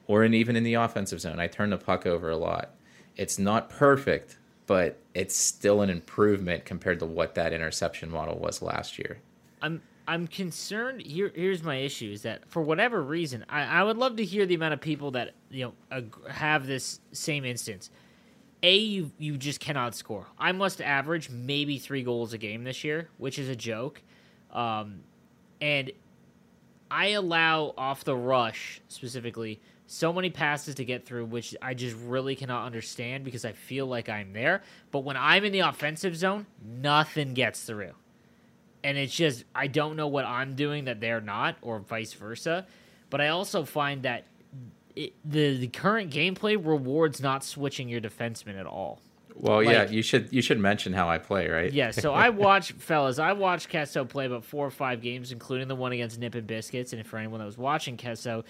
[0.07, 2.71] or in even in the offensive zone, I turn the puck over a lot.
[3.17, 8.63] It's not perfect, but it's still an improvement compared to what that interception model was
[8.63, 9.19] last year.
[9.61, 11.03] I'm I'm concerned.
[11.03, 14.47] Here, here's my issue: is that for whatever reason, I, I would love to hear
[14.47, 17.91] the amount of people that you know ag- have this same instance.
[18.63, 20.27] A, you you just cannot score.
[20.39, 24.01] I must average maybe three goals a game this year, which is a joke.
[24.51, 25.01] Um,
[25.61, 25.93] and
[26.91, 31.97] I allow off the rush specifically so many passes to get through, which I just
[31.97, 34.63] really cannot understand because I feel like I'm there.
[34.91, 37.93] But when I'm in the offensive zone, nothing gets through
[38.85, 42.67] and it's just I don't know what I'm doing that they're not, or vice versa.
[43.11, 44.27] But I also find that
[44.95, 49.01] it, the the current gameplay rewards not switching your defenseman at all.
[49.41, 51.73] Well, yeah, you should you should mention how I play, right?
[51.73, 55.69] Yeah, so I watch, fellas, I watched Kesso play about four or five games, including
[55.69, 56.93] the one against Nip and Biscuits.
[56.93, 58.45] And for anyone that was watching Kesso,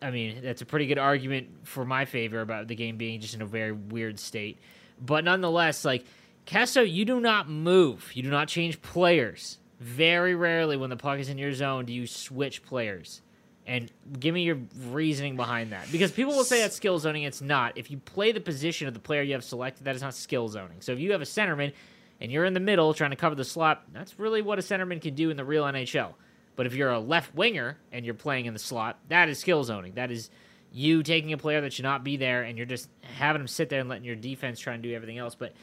[0.00, 3.34] I mean, that's a pretty good argument for my favor about the game being just
[3.34, 4.58] in a very weird state.
[5.00, 6.04] But nonetheless, like,
[6.46, 8.10] Kesso, you do not move.
[8.14, 9.58] You do not change players.
[9.80, 13.20] Very rarely, when the puck is in your zone, do you switch players.
[13.66, 15.90] And give me your reasoning behind that.
[15.92, 17.22] Because people will say that's skill zoning.
[17.22, 17.78] It's not.
[17.78, 20.48] If you play the position of the player you have selected, that is not skill
[20.48, 20.80] zoning.
[20.80, 21.72] So if you have a centerman
[22.20, 25.00] and you're in the middle trying to cover the slot, that's really what a centerman
[25.00, 26.14] can do in the real NHL.
[26.56, 29.62] But if you're a left winger and you're playing in the slot, that is skill
[29.62, 29.94] zoning.
[29.94, 30.28] That is
[30.72, 33.68] you taking a player that should not be there and you're just having them sit
[33.68, 35.34] there and letting your defense try and do everything else.
[35.34, 35.54] But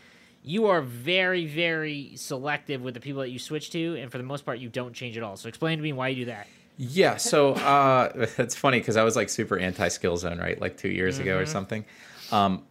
[0.43, 4.23] you are very, very selective with the people that you switch to, and for the
[4.23, 5.35] most part, you don't change at all.
[5.37, 6.47] So explain to me why you do that.
[6.77, 10.59] Yeah, so uh, it's funny because I was like super anti skill zone, right?
[10.59, 11.83] Like two years ago or something.
[12.31, 12.63] Um,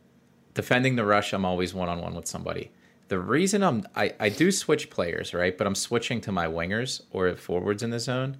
[0.54, 2.70] defending the rush, I'm always one on one with somebody.
[3.08, 5.56] The reason I'm I, I do switch players, right?
[5.56, 8.38] But I'm switching to my wingers or forwards in the zone,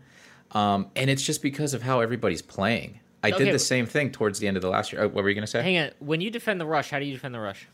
[0.53, 3.01] um, and it's just because of how everybody's playing.
[3.23, 3.45] I Okay.
[3.45, 5.03] did the same thing towards the end of the last year.
[5.03, 5.63] Oh, what were you gonna say?
[5.63, 5.91] Hang on.
[5.99, 7.67] When you defend the rush, how do you defend the rush?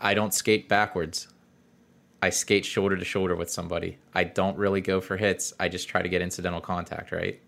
[0.00, 1.28] I don't skate backwards.
[2.22, 3.98] I skate shoulder to shoulder with somebody.
[4.14, 5.52] I don't really go for hits.
[5.58, 7.40] I just try to get incidental contact, right?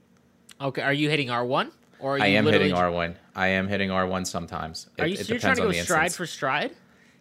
[0.61, 1.70] Okay, are you hitting R1?
[2.01, 3.14] Or are I am hitting R1.
[3.37, 4.89] I am hitting R1 sometimes.
[4.99, 6.16] Are It- you, it so trying to go stride instance.
[6.16, 6.72] for stride?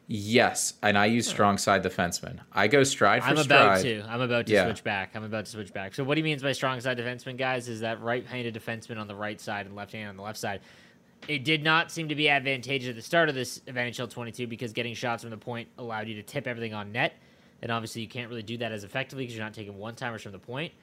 [0.08, 2.40] Yes, and I use strong side defenseman.
[2.52, 3.62] I go stride for I'm stride.
[3.62, 4.04] about to.
[4.10, 4.66] I'm about to Yeah.
[4.66, 5.12] switch back.
[5.16, 5.96] I'm about to switch back.
[5.96, 9.16] So what he means by strong side defenseman, guys, is that right-handed defenseman on the
[9.16, 10.60] right side and left-handed on the left side.
[11.28, 14.48] It did not seem to be advantageous at the start of this of NHL 22
[14.48, 17.14] because getting shots from the point allowed you to tip everything on net,
[17.62, 20.34] and obviously you can't really do that as effectively because you're not taking one-timers from
[20.34, 20.74] the point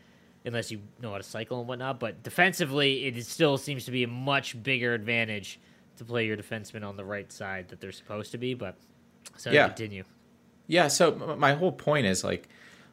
[0.45, 2.01] unless you know how to cycle and whatnot.
[2.01, 5.61] But defensively, it still seems to be a much bigger advantage
[5.99, 8.55] to play your defenseman on the right side that they're supposed to be.
[8.55, 8.76] But
[9.36, 9.66] so Yeah.
[9.66, 10.05] continue.
[10.66, 12.49] Yeah, so my whole point is like,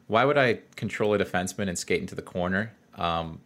[0.08, 3.40] why would I control a defenseman and skate into the corner, um,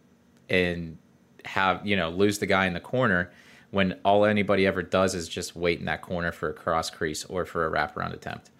[0.48, 0.96] and
[1.44, 3.30] have you know lose the guy in the corner
[3.72, 7.24] when all anybody ever does is just wait in that corner for a cross crease
[7.24, 8.50] or for a wraparound attempt.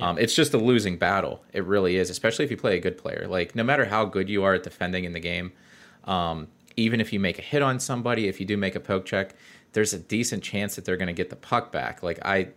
[0.00, 1.42] Um, it's just a losing battle.
[1.52, 3.26] It really is, especially if you play a good player.
[3.28, 5.52] Like no matter how good you are at defending in the game,
[6.04, 6.46] um,
[6.76, 9.34] even if you make a hit on somebody, if you do make a poke check,
[9.72, 12.02] there's a decent chance that they're going to get the puck back.
[12.02, 12.48] Like I,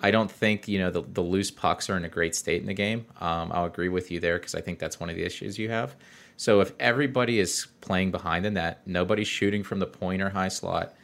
[0.00, 2.66] I don't think you know the, the loose pucks are in a great state in
[2.66, 3.06] the game.
[3.20, 5.68] Um, I'll agree with you there because I think that's one of the issues you
[5.68, 5.94] have.
[6.36, 10.48] So if everybody is playing behind the net, nobody's shooting from the point or high
[10.48, 10.94] slot,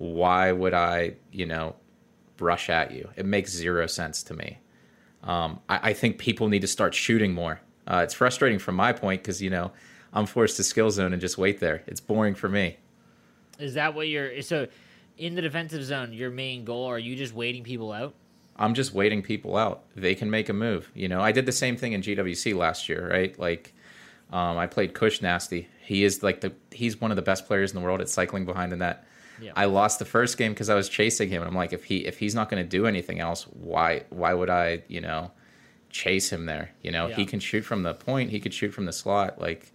[0.00, 1.76] why would I, you know,
[2.38, 3.10] rush at you?
[3.16, 4.58] It makes zero sense to me.
[5.22, 7.60] Um, I, I think people need to start shooting more.
[7.86, 9.72] Uh, it's frustrating from my point because you know
[10.14, 11.82] I'm forced to skill zone and just wait there.
[11.86, 12.78] It's boring for me.
[13.58, 14.68] Is that what you're so?
[15.18, 16.86] in the defensive zone, your main goal?
[16.86, 18.14] Are you just waiting people out?
[18.56, 19.84] I'm just waiting people out.
[19.94, 20.90] They can make a move.
[20.94, 23.38] You know, I did the same thing in GWC last year, right?
[23.38, 23.74] Like,
[24.32, 25.68] um, I played Kush Nasty.
[25.82, 28.46] He is like the he's one of the best players in the world at cycling
[28.46, 29.04] behind the net.
[29.40, 29.52] Yeah.
[29.56, 31.42] I lost the first game because I was chasing him.
[31.42, 34.34] And I'm like, if he if he's not going to do anything else, why why
[34.34, 35.30] would I you know
[35.90, 36.70] chase him there?
[36.82, 38.30] You know, he can shoot from the point.
[38.30, 39.40] He could shoot from the slot.
[39.40, 39.72] Like,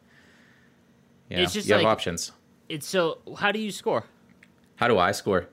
[1.30, 2.32] you know, It's just you have options.
[2.70, 3.20] It's so.
[3.38, 4.06] How do you score?
[4.78, 5.48] How do I score?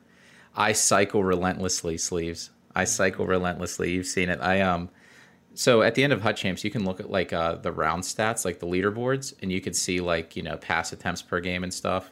[0.55, 2.51] I cycle relentlessly, sleeves.
[2.75, 3.93] I cycle relentlessly.
[3.93, 4.41] You've seen it.
[4.41, 4.91] I um
[5.55, 8.03] so at the end of Hut Champs, you can look at like uh the round
[8.03, 11.63] stats, like the leaderboards, and you can see like, you know, pass attempts per game
[11.63, 12.11] and stuff.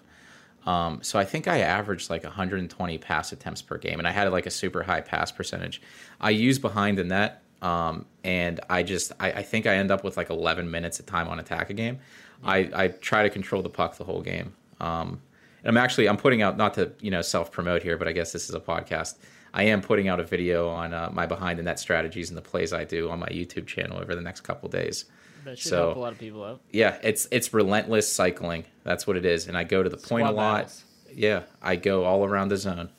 [0.67, 4.31] Um, so I think I averaged like 120 pass attempts per game, and I had
[4.31, 5.81] like a super high pass percentage.
[6.21, 10.05] I use behind the net, um, and I just I, I think I end up
[10.05, 11.99] with like 11 minutes of time on attack a game.
[12.43, 14.55] I, I try to control the puck the whole game.
[14.81, 15.21] Um,
[15.63, 18.13] and I'm actually I'm putting out not to you know self promote here, but I
[18.13, 19.17] guess this is a podcast.
[19.53, 22.43] I am putting out a video on uh, my behind the net strategies and the
[22.43, 25.07] plays I do on my YouTube channel over the next couple days.
[25.45, 26.61] That should So- help a lot of people out.
[26.73, 28.65] Yeah, it's it's relentless cycling.
[28.85, 30.55] That's what it is, and I go to the point a lot.
[30.65, 30.85] battles.
[31.15, 32.91] Yeah, I go all around the zone.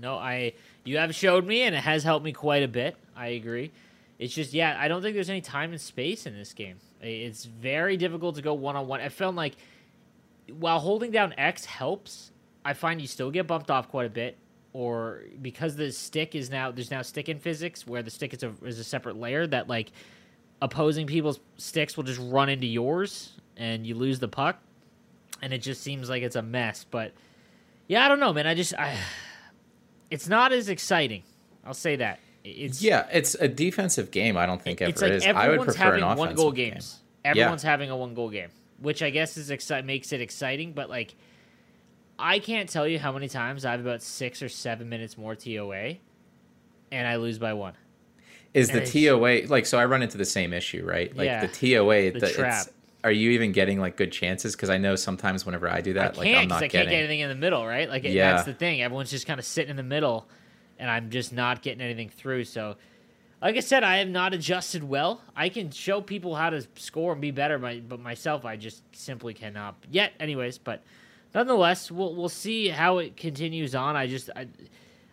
[0.00, 0.52] No, I
[0.84, 2.96] you have showed me, and it has helped me quite a bit.
[3.16, 3.70] I agree.
[4.18, 6.76] It's just yeah, I don't think there's any time and space in this game.
[7.00, 9.00] It's very difficult to go one on one.
[9.00, 9.54] I felt like
[10.58, 12.32] while holding down X helps,
[12.64, 14.36] I find you still get bumped off quite a bit.
[14.74, 18.42] Or because the stick is now there's now stick in physics where the stick is
[18.42, 19.90] a is a separate layer that like
[20.60, 24.58] opposing people's sticks will just run into yours and you lose the puck,
[25.42, 26.84] and it just seems like it's a mess.
[26.88, 27.12] But
[27.86, 28.46] yeah, I don't know, man.
[28.46, 28.96] I just I
[30.10, 31.22] it's not as exciting.
[31.64, 32.20] I'll say that.
[32.44, 34.36] It's Yeah, it's a defensive game.
[34.36, 35.26] I don't think ever it's like is.
[35.26, 36.74] I would prefer having an one goal game.
[36.74, 37.00] games.
[37.24, 38.48] Everyone's having a one goal game,
[38.80, 40.72] which I guess is exci- makes it exciting.
[40.72, 41.14] But like,
[42.18, 45.34] I can't tell you how many times I have about six or seven minutes more
[45.34, 45.96] TOA,
[46.90, 47.74] and I lose by one.
[48.54, 49.78] Is the TOA like so?
[49.78, 51.14] I run into the same issue, right?
[51.16, 52.66] Like Yeah, the TOA, the the, trap.
[52.66, 52.72] It's,
[53.04, 54.56] are you even getting like good chances?
[54.56, 56.88] Because I know sometimes whenever I do that, I like I'm not because I can't
[56.88, 57.88] get anything in the middle, right?
[57.88, 58.32] Like it, Yeah.
[58.32, 58.82] that's the thing.
[58.82, 60.28] Everyone's just kind of sitting in the middle,
[60.78, 62.44] and I'm just not getting anything through.
[62.44, 62.76] So,
[63.40, 65.20] like I said, I have not adjusted well.
[65.36, 69.32] I can show people how to score and be better, but myself, I just simply
[69.34, 70.12] cannot yet.
[70.18, 70.82] Anyways, but
[71.34, 73.94] nonetheless, we'll we'll see how it continues on.
[73.94, 74.48] I just I,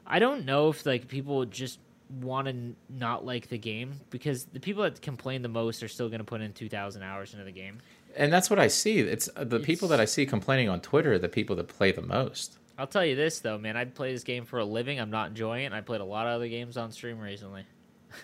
[0.07, 1.79] I don't know if like people just
[2.21, 5.87] want to n- not like the game because the people that complain the most are
[5.87, 7.79] still going to put in 2000 hours into the game.
[8.15, 8.99] And that's what I see.
[8.99, 11.91] It's uh, the people that I see complaining on Twitter are the people that play
[11.91, 12.57] the most.
[12.77, 13.75] I'll tell you this though, man.
[13.77, 14.99] I play this game for a living.
[14.99, 15.67] I'm not enjoying it.
[15.67, 17.65] And I played a lot of other games on stream recently.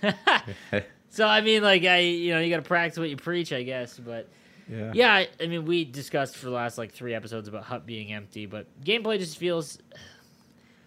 [1.09, 3.63] so I mean, like I, you know, you got to practice what you preach, I
[3.63, 3.97] guess.
[3.97, 4.29] But
[4.69, 4.91] Yeah.
[4.93, 8.13] yeah, I, I mean, we discussed for the last like three episodes about Hut being
[8.13, 9.77] empty, but gameplay just feels.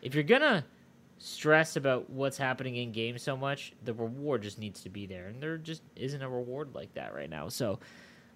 [0.03, 0.65] If you're gonna
[1.25, 5.27] stress about what's happening in game so much, the reward just needs to be there,
[5.29, 7.49] and there just isn't a reward like that right now.
[7.49, 7.79] So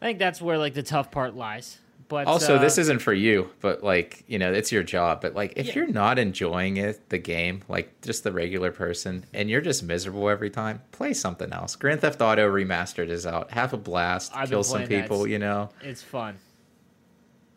[0.01, 1.78] I think that's where like the tough part lies.
[2.09, 5.20] But Also, uh, this isn't for you, but like you know, it's your job.
[5.20, 5.74] But like, if Yeah.
[5.74, 10.30] you're not enjoying it, the game, like just the regular person, and you're just miserable
[10.30, 11.76] every time, play something else.
[11.76, 13.51] Grand Theft Auto Remastered is out.
[13.51, 14.32] Have a blast.
[14.34, 15.03] I've kill some playing that.
[15.03, 15.26] people.
[15.26, 15.68] You know.
[15.82, 16.39] it's fun.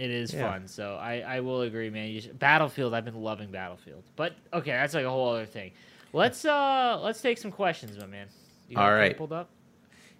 [0.02, 0.50] It is Yeah.
[0.52, 0.68] fun.
[0.68, 2.10] So I, I will agree, man.
[2.10, 4.04] You should, Battlefield, I've been loving Battlefield.
[4.16, 5.72] But okay, that's like a whole other thing.
[6.12, 8.28] Let's uh let's take some questions, my man.
[8.68, 9.16] You All right.
[9.16, 9.50] pulled up?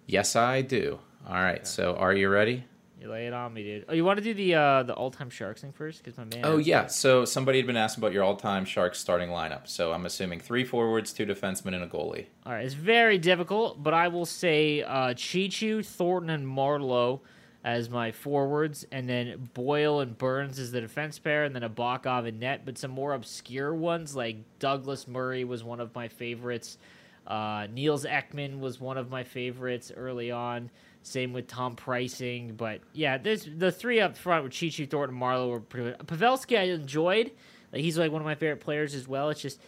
[0.06, 0.98] Yes, I do.
[1.28, 1.66] All right.
[1.66, 2.64] So, are you ready?
[3.00, 3.84] You lay it on me, dude.
[3.88, 6.04] Oh, you want to do the uh the all time sharks thing first?
[6.04, 6.44] Because my man.
[6.44, 6.82] Oh yeah.
[6.82, 6.92] that.
[6.92, 9.66] So somebody had been asking about your all-time Sharks starting lineup.
[9.66, 12.26] So I'm assuming three forwards, two defensemen, and a goalie.
[12.46, 17.20] All right, it's very difficult, but I will say uh, Cheechoo, Thornton, and Marleau
[17.64, 22.26] as my forwards, and then Boyle and Burns as the defense pair, and then Nabokov
[22.26, 22.62] and net.
[22.64, 26.78] But some more obscure ones like Douglas Murray was one of my favorites.
[27.26, 30.70] Uh, Nils Ekman was one of my favorites early on.
[31.04, 35.50] Same with Tom Preissing, but yeah, there's the three up front with Cheechoo, Thornton, Marleau
[35.50, 35.96] were pretty.
[36.04, 37.32] Pavelski I enjoyed.
[37.72, 39.30] Like he's like one of my favorite players as well.
[39.30, 39.60] It's just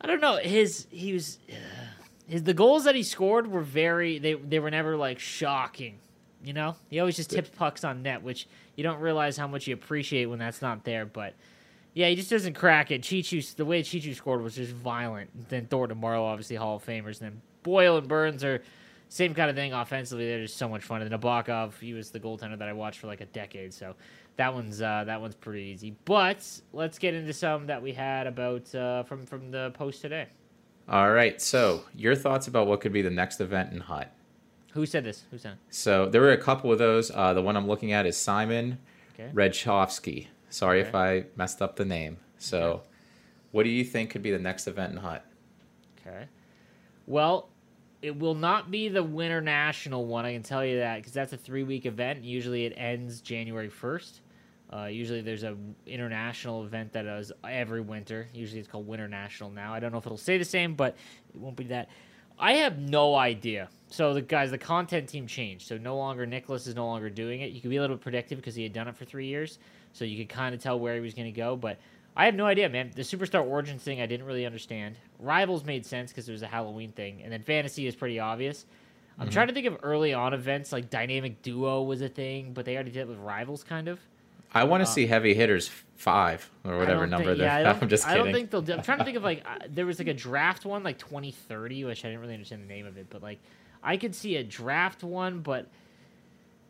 [0.00, 1.38] I don't know his he was
[2.28, 5.98] his the goals that he scored were very they they were never like shocking.
[6.44, 9.66] You know, he always just tips pucks on net, which you don't realize how much
[9.66, 11.06] you appreciate when that's not there.
[11.06, 11.34] But
[11.94, 13.02] yeah, he just doesn't crack it.
[13.02, 15.30] Cheechoo, the way Cheechoo scored was just violent.
[15.48, 17.20] Then Thornton and Marleau, obviously Hall of Famers.
[17.20, 18.62] And then Boyle and Burns are
[19.08, 20.26] same kind of thing offensively.
[20.26, 21.02] They're just so much fun.
[21.02, 23.74] And Nabokov, he was the goaltender that I watched for like a decade.
[23.74, 23.94] So
[24.36, 25.94] that one's uh, that one's pretty easy.
[26.06, 30.28] But let's get into some that we had about uh, from from the post today.
[30.88, 31.40] All right.
[31.40, 34.10] So your thoughts about what could be the next event in Hut?
[34.72, 35.24] Who said this?
[35.30, 35.52] Who said?
[35.52, 35.58] it?
[35.74, 37.10] So there were a couple of those.
[37.10, 38.78] Uh, the one I'm looking at is Simon
[39.14, 39.30] Okay.
[39.34, 40.28] Redchovsky.
[40.48, 42.16] Sorry if I messed up the name.
[42.38, 42.82] So
[43.50, 45.24] What do you think could be the next event in Hut?
[46.00, 46.26] Okay.
[47.06, 47.48] Well,
[48.00, 50.24] it will not be the Winter National one.
[50.24, 52.24] I can tell you that because that's a three week event.
[52.24, 54.20] Usually it ends January first.
[54.72, 55.54] Uh, usually there's a
[55.86, 58.26] international event that is every winter.
[58.32, 59.74] Usually it's called Winter National now.
[59.74, 60.96] I don't know if it'll stay the same, but
[61.34, 61.90] it won't be that.
[62.38, 63.68] I have no idea.
[63.92, 65.68] So the guys, the content team changed.
[65.68, 67.50] So no longer Nicholas is no longer doing it.
[67.52, 69.58] You could be a little predictive because he had done it for three years,
[69.92, 71.56] so you could kind of tell where he was going to go.
[71.56, 71.78] But
[72.16, 72.90] I have no idea, man.
[72.94, 74.96] The Superstar Origins thing I didn't really understand.
[75.18, 78.64] Rivals made sense because it was a Halloween thing, and then Fantasy is pretty obvious.
[79.18, 79.32] I'm Mm-hmm.
[79.34, 82.74] trying to think of early on events like Dynamic Duo was a thing, but they
[82.76, 84.00] already did it with Rivals, kind of.
[84.54, 87.88] I want to see Heavy Hitters five or Uh, whatever number think, yeah, I I'm
[87.88, 88.62] just I don't think they'll.
[88.62, 90.98] Do, I'm trying to think of like uh, there was like a draft one like
[90.98, 93.38] 2030, which I didn't really understand the name of it, but like
[93.82, 95.68] I could see a draft one, but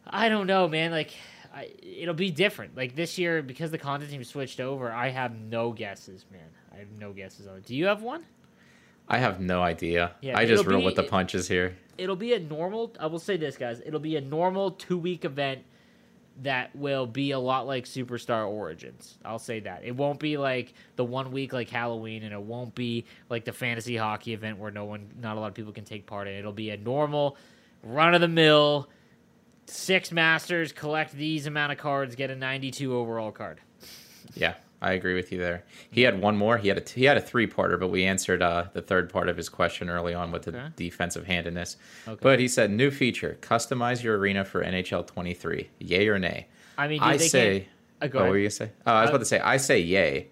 [0.06, 0.90] I don't know, man.
[0.90, 1.12] Like
[1.54, 2.76] I, it'll be different.
[2.76, 6.48] Like this year because the content team switched over, I have no guesses, man.
[6.72, 7.66] I have no guesses on it.
[7.66, 8.24] Do you have one?
[9.08, 10.12] I have no idea.
[10.22, 11.76] Yeah, I just roll be- with the punches here.
[11.98, 12.94] It'll be a normal.
[12.98, 13.82] I will say this, guys.
[13.84, 15.64] It'll be a normal two week event
[16.40, 19.18] that will be a lot like Superstar Origins.
[19.24, 19.84] I'll say that.
[19.84, 23.52] It won't be like the one week like Halloween, and it won't be like the
[23.52, 26.34] fantasy hockey event where no one, not a lot of people can take part in.
[26.34, 27.36] It'll be a normal,
[27.82, 28.88] run of the mill,
[29.66, 33.60] six masters, collect these amount of cards, get a 92 overall card.
[34.34, 35.62] Yeah, I agree with you there.
[35.90, 36.58] He had one more.
[36.58, 39.28] He had a he had a three parter, but we answered uh, the third part
[39.28, 40.68] of his question early on with the Okay.
[40.76, 41.76] defensive handedness.
[42.08, 42.18] Okay.
[42.20, 45.70] But he said new feature: customize your arena for NHL 23.
[45.78, 46.48] Yay or nay?
[46.76, 47.68] I mean, dude, I they say.
[48.00, 48.70] Uh, go oh, what were you gonna say?
[48.84, 49.38] Oh, I was Uh, about to say.
[49.40, 50.28] I say yay.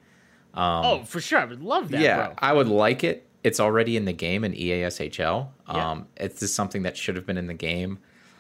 [0.55, 1.39] oh, for sure.
[1.39, 2.35] I would love that, yeah, bro.
[2.39, 3.27] I would like it.
[3.45, 5.49] It's already in the game in EASHL.
[5.69, 5.91] Yeah.
[5.91, 7.99] Um, it's just something that should have been in the game.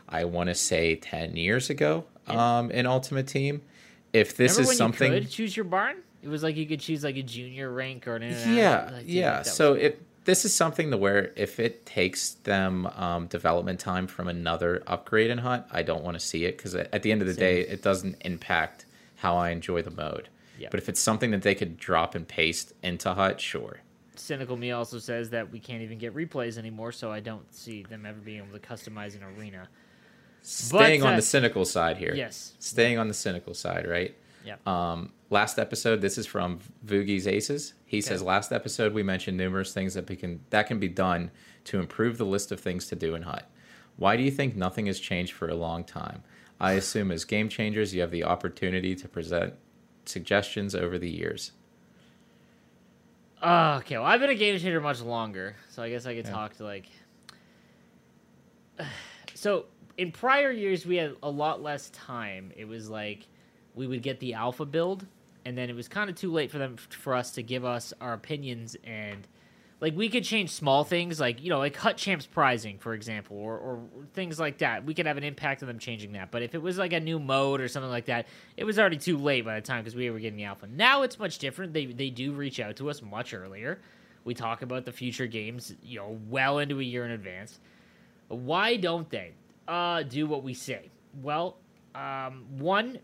[0.08, 2.04] I want to say ten years ago.
[2.26, 3.62] Um, in Ultimate Team.
[4.12, 5.96] If this Remember is something, you could choose your barn?
[6.22, 8.22] It was like you could choose like a junior rank or an
[8.54, 12.86] yeah like, yeah was- so if this is something to where if it takes them
[12.88, 16.74] um, development time from another upgrade in hunt i don't want to see it because
[16.74, 18.84] at the end of the day it doesn't impact
[19.16, 20.68] how i enjoy the mode Yeah.
[20.70, 23.80] but if it's something that they could drop and paste into hut sure
[24.16, 27.82] Cynical Me also says that we can't even get replays anymore, so I don't see
[27.84, 29.66] them ever being able to customize an arena.
[30.42, 32.54] Staying on uh, the cynical side here Yes.
[32.58, 34.14] staying on the cynical side right
[34.44, 34.56] Yeah.
[34.66, 37.74] Um, last episode, this is from Voogie's Aces.
[37.84, 41.30] He says, last episode we mentioned numerous things that we can that can be done
[41.64, 43.48] to improve the list of things to do in Hut.
[43.96, 46.22] Why do you think nothing has changed for a long time?
[46.58, 49.54] I assume as game changers, you have the opportunity to present
[50.06, 51.52] suggestions over the years.
[53.42, 53.96] Oh, okay.
[53.98, 56.64] Well, I've been a game changer much longer, so I guess I could talk to
[56.64, 56.86] like.
[59.34, 59.66] So
[59.96, 62.52] in prior years, we had a lot less time.
[62.56, 63.26] It was like
[63.74, 65.06] we would get the alpha build,
[65.44, 67.92] and then it was kind of too late for them for us to give us
[68.00, 69.26] our opinions and.
[69.82, 73.38] Like we could change small things, like you know, like Hut Champs prizing, for example,
[73.38, 73.80] or, or
[74.12, 74.84] things like that.
[74.84, 76.30] We could have an impact on them changing that.
[76.30, 78.26] But if it was like a new mode or something like that,
[78.58, 80.66] it was already too late by the time because we were getting the alpha.
[80.66, 81.72] Now it's much different.
[81.72, 83.80] They they do reach out to us much earlier.
[84.24, 87.58] We talk about the future games, you know, well into a year in advance.
[88.28, 89.32] Why don't they
[89.70, 90.90] uh, do what we say?
[91.22, 91.56] Well,
[91.94, 92.98] um, one,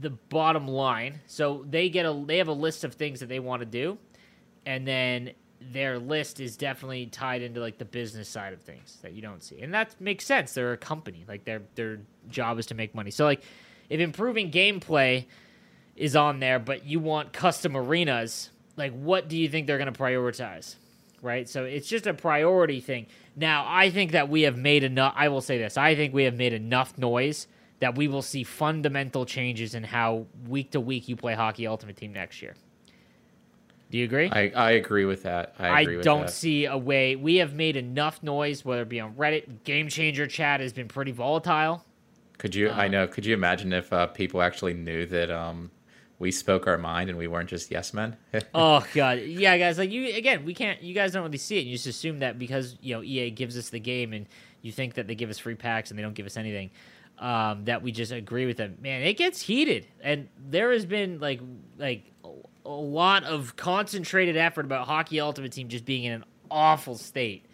[0.00, 1.20] the bottom line.
[1.26, 3.96] So they get a they have a list of things that they want to do,
[4.66, 5.30] and then
[5.60, 9.42] their list is definitely tied into like the business side of things that you don't
[9.42, 10.52] see, and that makes sense.
[10.52, 13.12] They're a company, like their their job is to make money.
[13.12, 13.42] So like,
[13.88, 15.26] if improving gameplay
[15.94, 19.92] is on there, but you want custom arenas, like what do you think they're going
[19.92, 20.74] to prioritize?
[21.22, 21.48] Right?
[21.48, 23.06] So it's just a priority thing.
[23.36, 25.76] Now, I think that we have made enough I will say this.
[25.76, 27.46] I think we have made enough noise
[27.80, 31.96] that we will see fundamental changes in how week to week you play Hockey Ultimate
[31.96, 32.54] Team next year.
[33.90, 34.30] Do you agree?
[34.32, 35.54] I, I agree with that.
[35.58, 36.32] I I, agree with don't that.
[36.32, 37.14] see a way.
[37.16, 39.64] We have made enough noise, whether it be on Reddit.
[39.64, 41.84] Game Changer chat has been pretty volatile.
[42.38, 42.70] Could you?
[42.70, 43.06] Uh, I know.
[43.06, 45.70] Could you imagine if uh, people actually knew that um,
[46.18, 48.16] we spoke our mind and we weren't just yes men?
[48.54, 49.78] oh god, yeah, guys.
[49.78, 50.82] Like you again, we can't.
[50.82, 51.66] You guys don't really see it.
[51.66, 54.26] You just assume that because you know EA gives us the game, and
[54.62, 56.70] you think that they give us free packs and they don't give us anything.
[57.18, 58.76] Um, that we just agree with them.
[58.80, 61.40] Man, it gets heated, and there has been like
[61.78, 62.10] like
[62.64, 67.46] a lot of concentrated effort about Hockey Ultimate Team just being in an awful state.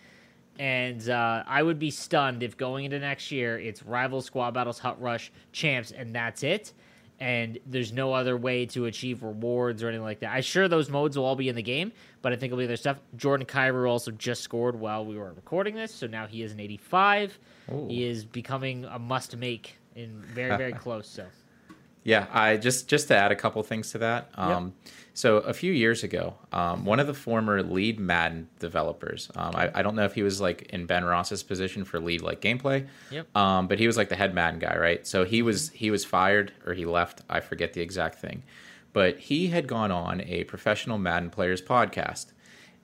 [0.58, 4.78] And uh, I would be stunned if going into next year it's rival squad battles,
[4.78, 6.72] hut rush, champs, and that's it.
[7.20, 10.32] And there's no other way to achieve rewards or anything like that.
[10.32, 11.92] I'm sure those modes will all be in the game,
[12.22, 12.98] but I think it'll be other stuff.
[13.14, 16.60] Jordan Kyrou also just scored while we were recording this, so now he is an
[16.60, 17.38] 85.
[17.88, 21.06] He is becoming a must make and very, very close.
[21.06, 21.26] So
[22.02, 24.30] Yeah, I just just to add a couple things to that.
[24.34, 24.74] Um,
[25.12, 29.70] So a few years ago, um, one of the former lead Madden developers, um, I,
[29.74, 32.86] I don't know if he was like in Ben Ross's position for lead like gameplay,
[33.10, 33.36] Yep.
[33.36, 35.06] um, but he was like the head Madden guy, right?
[35.06, 37.20] So he was he was fired or he left.
[37.28, 38.44] I forget the exact thing,
[38.94, 42.26] but he had gone on a professional Madden players podcast,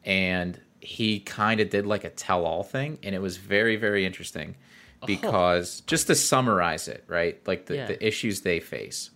[0.05, 4.05] and he kind of did like a tell all thing, and it was very very
[4.05, 4.57] interesting
[5.05, 7.41] because just to summarize it, right?
[7.47, 7.87] Like the, Yeah.
[7.87, 9.11] the issues they face.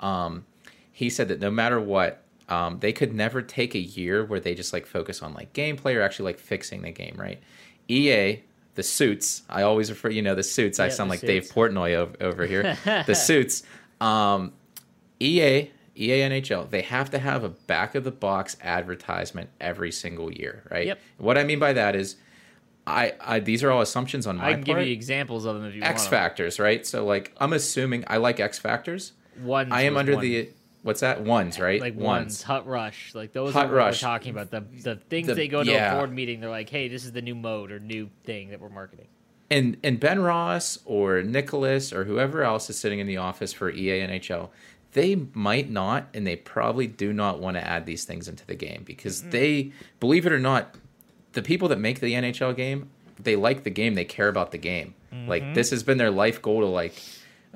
[0.00, 0.44] Um,
[0.92, 4.54] he said that no matter what, um, they could never take a year where they
[4.54, 7.42] just like focus on like gameplay or actually like fixing the game, right?
[7.88, 8.42] EA,
[8.74, 10.78] the suits, I always refer, you know, the suits.
[10.80, 11.44] I sound like Dave.
[11.44, 12.76] Portnoy over, over here.
[13.06, 13.62] the suits.
[14.00, 14.52] Um,
[15.20, 20.32] EA, EA NHL, they have to have a back of the box advertisement every single
[20.32, 20.86] year, right?
[20.88, 20.98] Yep.
[21.18, 22.16] What I mean by that is,
[22.86, 24.52] I, I these are all assumptions on my part.
[24.52, 26.10] I can give you examples of them if you X want.
[26.10, 26.86] Factors, right?
[26.86, 29.12] So like, I'm assuming I like X Factors.
[29.42, 30.22] Ones I am under one.
[30.22, 30.48] the
[30.82, 31.80] what's that ones, right?
[31.80, 34.02] like ones, Hut Rush, like those Hut are what Rush.
[34.02, 34.50] we're talking about.
[34.50, 35.94] The the things The- they go to yeah.
[35.94, 38.60] a board meeting, they're like, hey, this is the new mode or new thing that
[38.60, 39.06] we're marketing.
[39.50, 43.70] and and Ben Ross or Nicholas or whoever else is sitting in the office for
[43.70, 44.50] EA NHL,
[44.92, 48.54] they might not and they probably do not want to add these things into the
[48.54, 50.74] game because they believe it or not,
[51.34, 52.90] the people that make the NHL game,
[53.22, 54.94] they like the game, they care about the game.
[55.28, 55.54] Like mm-hmm.
[55.54, 57.00] this has been their life goal to like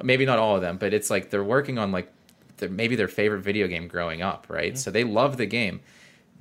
[0.03, 2.13] maybe not all of them, but it's like they're working on like
[2.59, 4.73] their, maybe their favorite video game growing up, right?
[4.73, 4.79] Mm-hmm.
[4.79, 5.81] So they love the game.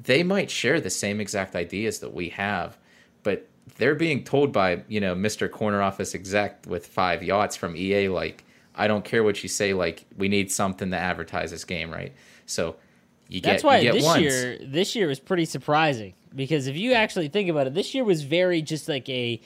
[0.04, 2.78] They might share the same exact ideas that we have,
[3.24, 5.50] but they're being told by you know Mr.
[5.50, 8.44] Corner Office exec with five yachts from EA like
[8.76, 12.14] I don't care what you say like we need something to advertise this game, right?
[12.46, 12.76] So
[13.28, 14.22] you get That's why you get this ones.
[14.22, 18.03] year this year was pretty surprising because if you actually think about it, this year
[18.03, 19.41] was very just like a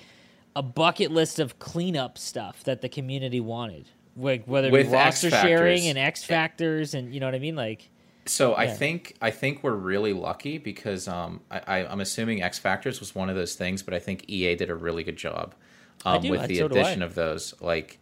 [0.55, 3.85] a bucket list of cleanup stuff that the community wanted.
[4.17, 7.35] Like whether it be With X roster sharing and X factors and you know what
[7.35, 7.55] I mean?
[7.55, 7.89] Like
[8.25, 12.59] So I think I think we're really lucky because um, I, I, I'm assuming X
[12.59, 15.55] Factors was one of those things, but I think EA did a really good job
[16.05, 17.53] um, with I- the so addition of those.
[17.61, 17.99] Like,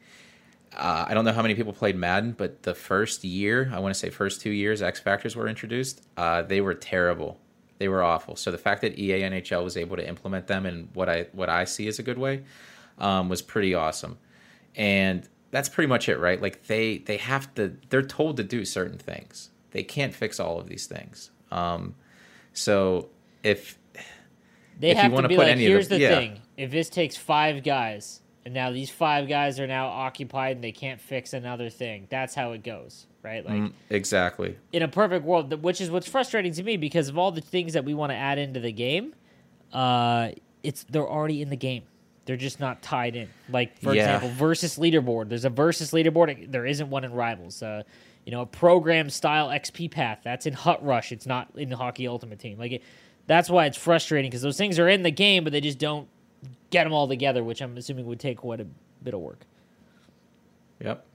[0.76, 3.94] uh, I don't know how many people played Madden, but the first year, I want
[3.94, 6.02] to say first two years, X Factors were introduced.
[6.18, 7.40] Uh, they were terrible.
[7.80, 8.36] They were awful.
[8.36, 11.50] So the fact that EA NHL was able to implement them in what I what
[11.50, 12.44] I see as a good way
[13.00, 14.18] um, was pretty awesome.
[14.76, 16.40] And that's pretty much it, right?
[16.42, 19.50] Like they they have to they're told to do certain things.
[19.72, 21.32] They can't fix all of these things.
[21.52, 21.96] Um,
[22.54, 23.10] so
[23.44, 23.78] if
[24.80, 26.10] they If have to wanna be put like, any of here's the- the yeah.
[26.16, 30.64] thing: if this takes five guys, and now these five guys are now occupied and
[30.64, 33.46] they can't fix another thing, that's how it goes, right?
[33.46, 37.18] Like mm, exactly, in a perfect world, which is what's frustrating to me because of
[37.18, 39.14] all the things that we want to add into the game,
[39.74, 40.30] uh,
[40.64, 41.84] it's they're already in the game.
[42.26, 43.30] They're just not tied in.
[43.50, 44.04] Like for Yeah.
[44.18, 45.30] example, versus leaderboard.
[45.30, 46.52] There's a versus leaderboard.
[46.52, 47.64] There isn't one in Rivals.
[47.64, 47.84] Uh,
[48.26, 51.12] you know, a program style XP path that's in Hut Rush.
[51.12, 52.60] It's not in the Hockey Ultimate Team.
[52.60, 52.84] Like it,
[53.26, 56.08] that's why it's frustrating because those things are in the game, but they just don't
[56.70, 58.68] get them all together, which I'm assuming would take quite a
[59.04, 59.40] bit of work.
[60.80, 61.06] yep.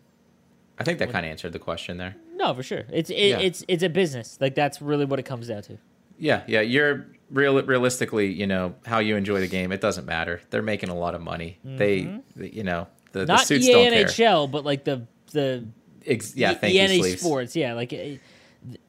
[0.78, 2.16] I think that kind of answered the question there.
[2.34, 2.84] No, for sure.
[2.92, 3.38] It's it, Yeah.
[3.38, 4.38] it's it's a business.
[4.40, 5.78] Like that's really what it comes down to.
[6.18, 6.60] Yeah, yeah.
[6.60, 9.72] You're real realistically, you know, how you enjoy the game.
[9.72, 10.40] It doesn't matter.
[10.50, 11.58] They're making a lot of money.
[11.64, 13.32] They, they- you know, the, the Mm-hmm.
[13.32, 14.04] not suits EA don't care.
[14.06, 15.66] NHL, but like the the
[16.06, 17.20] Ex- yeah, thank EA you, Sleeves.
[17.22, 17.56] Sports.
[17.56, 18.20] Yeah, like EA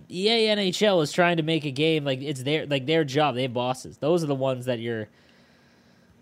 [0.09, 3.35] NHL is trying to make a game like it's their like their job.
[3.35, 3.97] They have bosses.
[3.97, 5.07] Those are the ones that you're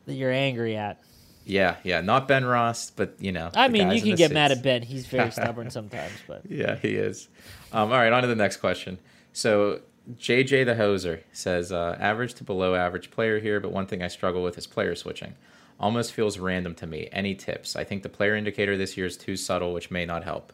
[0.06, 1.00] that you're angry at.
[1.46, 2.02] Yeah, yeah.
[2.02, 3.50] Not Ben Ross, but you know.
[3.54, 4.82] I mean, you can get mad at Ben.
[4.82, 7.28] He's very stubborn sometimes, but Yeah, he is.
[7.72, 9.00] Um, all right, on to the next question.
[9.34, 9.82] So,
[10.18, 14.08] JJ the Hoser says, uh, average to below average player here, but one thing I
[14.08, 15.34] struggle with is player switching.
[15.80, 17.10] Almost feels random to me.
[17.12, 17.76] Any tips?
[17.76, 20.54] I think the player indicator this year is too subtle, which may not help.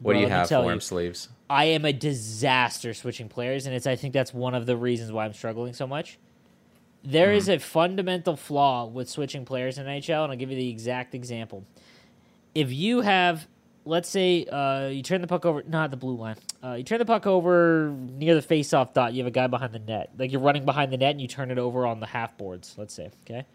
[0.00, 0.68] What Well, do you have for you.
[0.68, 1.28] him, Sleeves?
[1.48, 5.12] I am a disaster switching players, and it's I think that's one of the reasons
[5.12, 6.18] why I'm struggling so much.
[7.02, 10.68] There is a fundamental flaw with switching players in NHL, and I'll give you the
[10.68, 11.64] exact example.
[12.54, 13.46] If you have,
[13.86, 16.98] let's say, uh, you turn the puck over, not the blue line, uh, you turn
[16.98, 19.14] the puck over near the face-off dot.
[19.14, 21.28] You have a guy behind the net, like you're running behind the net, and you
[21.28, 22.74] turn it over on the half boards.
[22.76, 23.46] Let's say, okay.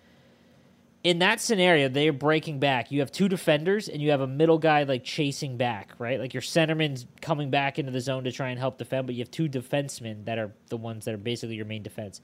[1.04, 2.90] In that scenario, they're breaking back.
[2.90, 6.20] You have two defenders, and you have a middle guy like chasing back, right?
[6.20, 9.22] Like your centerman's coming back into the zone to try and help defend, but you
[9.22, 12.22] have two defensemen that are the ones that are basically your main defense.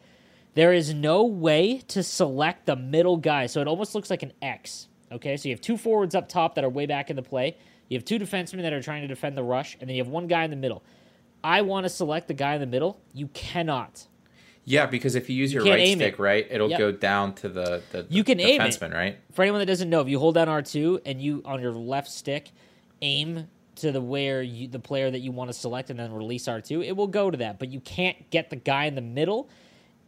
[0.54, 4.34] There is no way to select the middle guy, so it almost looks like an
[4.41, 4.88] X.
[5.12, 7.58] Okay, so you have two forwards up top that are way back in the play.
[7.89, 10.12] You have two defensemen that are trying to defend the rush, and then you have
[10.12, 10.84] one guy in the middle.
[11.43, 13.02] I want to select the guy in the middle.
[13.14, 14.08] You cannot.
[14.64, 16.20] Yeah, because if you use your right stick, it.
[16.20, 16.80] right, it'll Yep.
[16.80, 18.66] go down to the, the, You can the aim it.
[18.66, 19.18] defenseman, right?
[19.34, 22.10] For anyone that doesn't know, if you hold down R2 and you on your left
[22.10, 22.52] stick
[23.02, 23.47] aim
[23.78, 26.86] to the where you, the player that you want to select and then release R2,
[26.86, 27.58] it will go to that.
[27.58, 29.49] But you can't get the guy in the middle.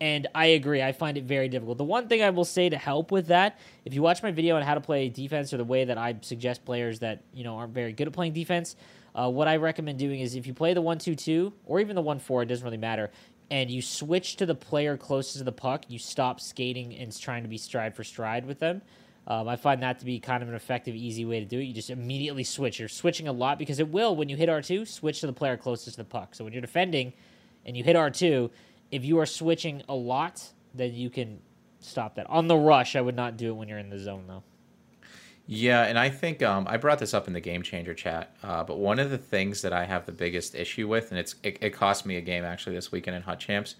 [0.02, 0.82] And I agree.
[0.82, 1.78] I find it very difficult.
[1.78, 4.56] The one thing I will say to help with that, if you watch my video
[4.56, 7.56] on how to play defense or the way that I suggest players that you know
[7.56, 8.76] aren't very good at playing defense,
[9.16, 11.96] uh, what I recommend doing is if you play the one two two or even
[11.96, 13.12] the one four, it doesn't really matter.
[13.52, 17.44] And you switch to the player closest to the puck, you stop skating and trying
[17.44, 18.82] to be stride for stride with them.
[19.26, 21.64] Um, I find that to be kind of an effective, easy way to do it.
[21.64, 22.80] You just immediately switch.
[22.80, 25.56] You're switching a lot because it will, when you hit R2, switch to the player
[25.56, 26.36] closest to the puck.
[26.36, 27.14] So when you're defending
[27.66, 28.50] and you hit R2,
[28.94, 30.42] if you are switching a lot,
[30.74, 31.40] then you can
[31.80, 32.30] stop that.
[32.30, 34.44] On the rush, I would not do it when you're in the zone, though.
[35.46, 38.34] Yeah, and I think um, I brought this up in the game changer chat.
[38.44, 41.36] Uh, but one of the things that I have the biggest issue with, and it's
[41.44, 43.76] it, it cost me a game actually this weekend in Hut Champs,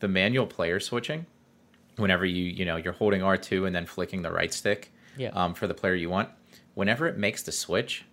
[0.00, 1.26] the manual player switching.
[1.96, 5.28] Whenever you you know you're holding R two and then flicking the right stick, Yeah.
[5.34, 6.30] um, for the player you want.
[6.74, 8.06] Whenever it makes the switch,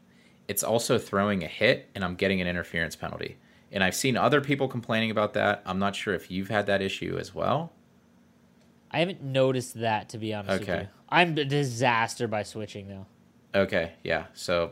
[0.50, 3.38] it's also throwing a hit, and I'm getting an interference penalty.
[3.72, 5.62] And I've seen other people complaining about that.
[5.66, 7.72] I'm not sure if you've had that issue as well.
[8.92, 10.82] I haven't noticed that, to be honest with Okay.
[10.82, 10.88] you.
[11.10, 13.06] I'm a disaster by switching, though.
[13.54, 14.26] Okay, yeah.
[14.34, 14.72] So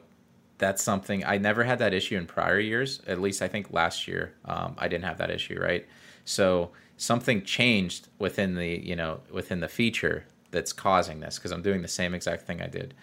[0.58, 3.02] that's something I never had that issue in prior years.
[3.08, 5.86] At least I think last year um, I didn't have that issue, right?
[6.26, 11.62] So something changed within the you know within the feature that's causing this because I'm
[11.62, 12.93] doing the same exact thing I did.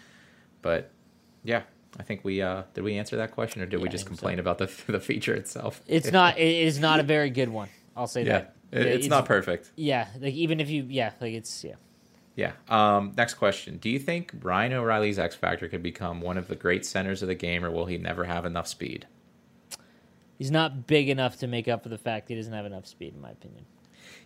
[0.62, 0.90] But
[1.44, 1.62] yeah,
[1.98, 4.04] I think we uh, did we answer that question or did we Yeah, I just
[4.06, 4.20] think so.
[4.20, 5.80] complain about the the feature itself?
[5.86, 6.38] It's not.
[6.38, 7.68] It is not a very good one.
[7.96, 8.82] I'll say yeah, that.
[8.82, 9.70] it- it's not perfect.
[9.76, 11.74] Yeah, like even if you, yeah, like it's yeah.
[12.36, 12.52] Yeah.
[12.68, 13.76] Um, next question.
[13.78, 17.28] Do you think Ryan O'Reilly's X Factor could become one of the great centers of
[17.28, 19.06] the game, or will he never have enough speed?
[20.36, 23.14] He's not big enough to make up for the fact he doesn't have enough speed,
[23.14, 23.66] in my opinion.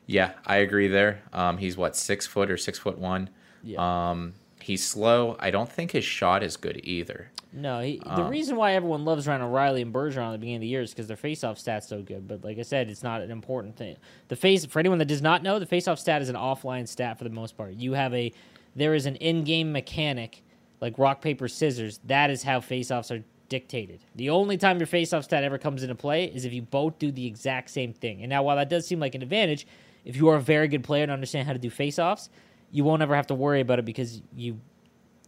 [0.06, 1.20] Yeah, I agree there.
[1.34, 3.28] Um, he's what six foot or six foot one.
[3.62, 4.10] Yeah.
[4.10, 5.36] Um, he's slow.
[5.38, 7.30] I don't think his shot is good either.
[7.52, 8.16] No, he, Uh.
[8.16, 10.82] the reason why everyone loves Ryan O'Reilly and Bergeron at the beginning of the year
[10.82, 12.28] is because their faceoff stat's so good.
[12.28, 13.96] But like I said, it's not an important thing.
[14.28, 17.16] The face for anyone that does not know, the faceoff stat is an offline stat
[17.18, 17.74] for the most part.
[17.74, 18.32] You have a
[18.76, 20.42] there is an in-game mechanic
[20.80, 21.98] like rock paper scissors.
[22.04, 24.00] That is how faceoffs are dictated.
[24.14, 27.10] The only time your faceoff stat ever comes into play is if you both do
[27.10, 28.20] the exact same thing.
[28.20, 29.66] And now while that does seem like an advantage,
[30.04, 32.28] if you are a very good player and understand how to do faceoffs,
[32.70, 34.60] you won't ever have to worry about it because you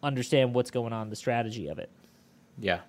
[0.03, 1.89] understand what's going on, the strategy of it.
[2.59, 2.81] Yeah.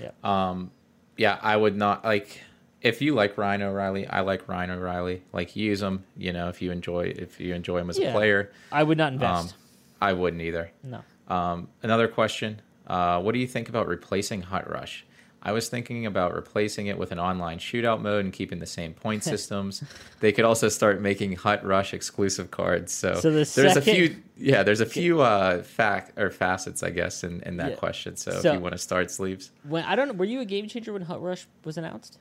[0.00, 0.10] Yeah.
[0.22, 0.70] Um,
[1.16, 2.40] yeah, I would not like
[2.82, 4.06] if you like Ryan O'Reilly.
[4.06, 5.22] I like Ryan O'Reilly.
[5.32, 6.04] Like use him.
[6.16, 8.08] You know, if you enjoy if you enjoy him as Yeah.
[8.08, 8.50] a player.
[8.72, 9.54] I would not invest.
[9.54, 9.60] Um.
[10.00, 10.70] I wouldn't either.
[10.82, 11.02] no.
[11.28, 12.60] Um, another question.
[12.86, 15.06] Uh, what do you think about replacing Hut Rush?
[15.44, 18.94] I was thinking about replacing it with an online shootout mode and keeping the same
[18.94, 19.82] point systems.
[20.20, 22.92] they could also start making Hut Rush exclusive cards.
[22.92, 26.90] So, So the there's a few, yeah, there's a few uh, fact or facets, I
[26.90, 27.76] guess, in, in that Yeah.
[27.76, 28.16] question.
[28.16, 30.44] So, So- if you want to start sleeves, When I don't know, were you a
[30.46, 32.18] game changer when Hut Rush was announced?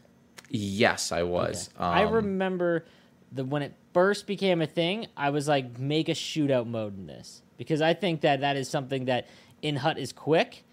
[0.49, 1.69] yes, I was.
[1.76, 1.84] Okay.
[1.86, 2.86] I Um, remember
[3.32, 5.07] the when it first became a thing.
[5.17, 8.69] I was like, make a shootout mode in this because I think that that is
[8.69, 9.28] something that
[9.63, 10.63] in Hut is quick,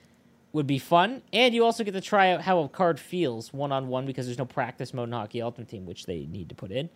[0.52, 3.70] would be fun, and you also get to try out how a card feels one
[3.70, 6.54] on one because there's no practice mode in Hockey Ultimate Team, which they need to
[6.54, 6.88] put in.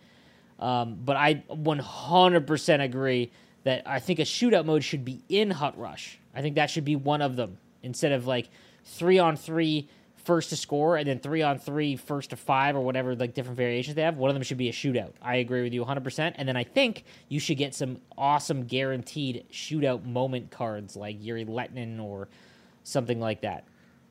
[0.59, 3.31] Um, but I 100% agree
[3.63, 6.19] that I think a shootout mode should be in Hut Rush.
[6.33, 8.49] I think that should be one of them instead of like
[8.83, 9.89] three on three
[10.25, 13.57] first to score and then three on three first to five or whatever like different
[13.57, 14.17] variations they have.
[14.17, 15.13] One of them should be a shootout.
[15.21, 16.33] I agree with you 100%.
[16.35, 21.45] And then I think you should get some awesome guaranteed shootout moment cards like Yuri
[21.45, 22.27] Letnin or
[22.85, 23.65] something like that.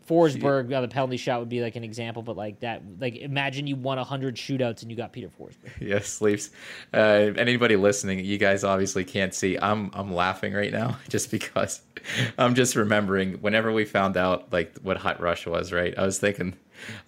[0.09, 3.67] Forsberg on the penalty shot would be like an example, but like that, like imagine
[3.67, 5.71] you won hundred shootouts and you got Peter Forsberg.
[5.81, 6.51] Yes, sleeves.
[6.93, 9.57] Uh, anybody listening, you guys obviously can't see.
[9.59, 11.81] I'm I'm laughing right now just because
[12.39, 15.73] I'm just remembering whenever we found out like what Hut Rush was.
[15.73, 16.55] Right, I was thinking,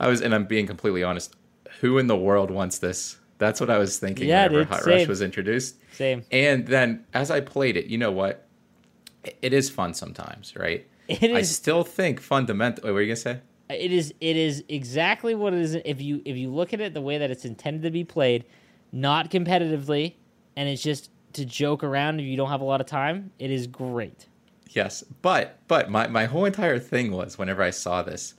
[0.01, 1.35] I was, and I'm being completely honest.
[1.81, 3.19] Who in the world wants this?
[3.37, 5.77] That's what I was thinking Yeah, whenever dude, Hut Rush was introduced.
[5.93, 6.25] Same.
[6.33, 8.47] And then as I played it, you know what?
[9.43, 10.87] It is fun sometimes, right?
[11.09, 12.91] It I still think fundamentally.
[12.91, 13.41] What were you gonna say?
[13.69, 16.95] It is it is exactly what it is if you if you look at it
[16.95, 18.45] the way that it's intended to be played,
[18.93, 20.15] not competitively,
[20.57, 23.31] and it's just to joke around if you don't have a lot of time.
[23.39, 24.27] It is great.
[24.71, 28.35] Yes, but but my my whole entire thing was whenever I saw this,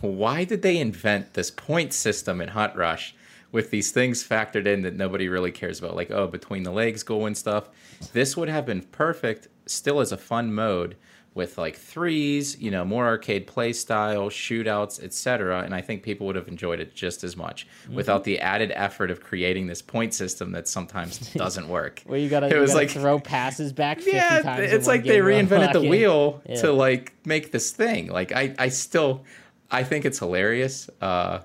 [0.00, 3.14] why did they invent this point system in Hut Rush
[3.52, 7.02] with these things factored in that nobody really cares about, like oh between the legs
[7.02, 7.68] goal and stuff?
[8.12, 10.96] This would have been perfect still as a fun mode
[11.36, 15.60] with like threes, you know, more arcade play style, shootouts, etc.
[15.62, 19.10] And I think people would have enjoyed it just as much without the added effort
[19.10, 22.02] of creating this point system that sometimes doesn't work.
[22.06, 24.72] well, you gotta, it you was gotta like throw passes back yeah, times.
[24.72, 26.56] it's like they reinvented the wheel Yeah.
[26.62, 28.08] to like make this thing.
[28.08, 29.22] Like I, I still,
[29.70, 30.88] I think it's hilarious.
[31.02, 31.40] Uh,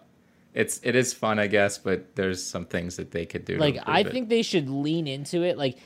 [0.53, 3.57] it's it is fun, I guess, but there's some things that they could do.
[3.57, 4.11] Like I it.
[4.11, 5.57] think they should lean into it.
[5.57, 5.77] Like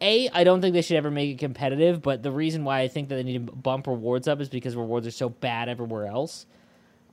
[0.00, 2.02] a, I don't think they should ever make it competitive.
[2.02, 4.76] But the reason why I think that they need to bump rewards up is because
[4.76, 6.46] rewards are so bad everywhere else.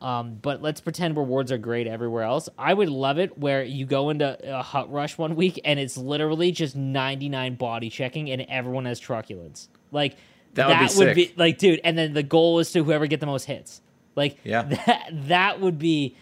[0.01, 2.49] Um, but let's pretend rewards are great everywhere else.
[2.57, 5.95] I would love it where you go into a hut rush one week and it's
[5.95, 9.69] literally just 99 body checking and everyone has truculence.
[9.91, 10.15] Like
[10.55, 11.33] That would be sick.
[11.37, 11.81] like, dude.
[11.83, 13.79] And then the goal is to whoever get the most hits.
[14.15, 14.63] Like, Yeah.
[14.87, 16.15] that that would be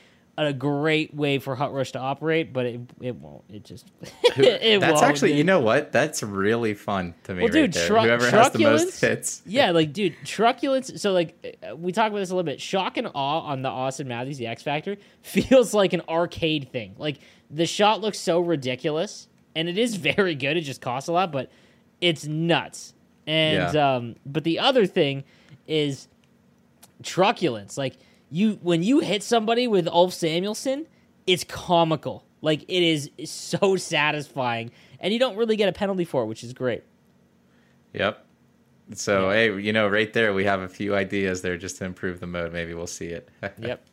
[0.48, 2.54] a great way for hut rush to operate.
[2.54, 3.44] But it it won't.
[3.50, 5.38] It just it That's won't, actually, dude.
[5.40, 5.92] you know what?
[5.92, 7.40] That's really fun to me.
[7.44, 7.88] Well, right dude, there.
[7.88, 9.42] tru- whoever has the most hits.
[9.46, 11.02] Yeah, like dude, truculence.
[11.02, 12.62] So like uh, we talk about this a little bit.
[12.62, 16.96] Shock and awe on the Auston Matthews, the X Factor, feels like an arcade thing.
[16.98, 17.20] Like
[17.50, 20.58] the shot looks so ridiculous, and it is very good.
[20.58, 21.50] It just costs a lot, but
[22.02, 22.94] it's nuts.
[23.28, 23.96] And Yeah.
[23.96, 25.24] um, but the other thing
[25.68, 26.08] is
[27.04, 27.78] truculence.
[27.78, 27.98] Like
[28.32, 30.86] you, when you hit somebody with Ulf Samuelsson,
[31.28, 32.26] it's comical.
[32.42, 36.44] Like it is so satisfying, and you don't really get a penalty for it, which
[36.44, 36.84] is great.
[37.94, 38.26] Yep.
[38.96, 42.20] So hey, you know, right there we have a few ideas there just to improve
[42.20, 42.54] the mode.
[42.54, 43.30] Maybe we'll see it.
[43.60, 43.86] Yep.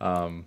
[0.00, 0.46] Um,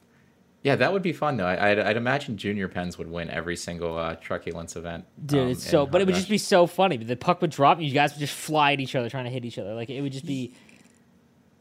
[0.63, 1.45] yeah, that would be fun though.
[1.45, 5.05] I, I'd, I'd imagine Junior Pens would win every single uh, truculence event.
[5.25, 6.97] Dude, um, it's so, but it would just be so funny.
[6.97, 9.29] The puck would drop, and you guys would just fly at each other, trying to
[9.29, 9.73] hit each other.
[9.73, 10.53] Like it would just be,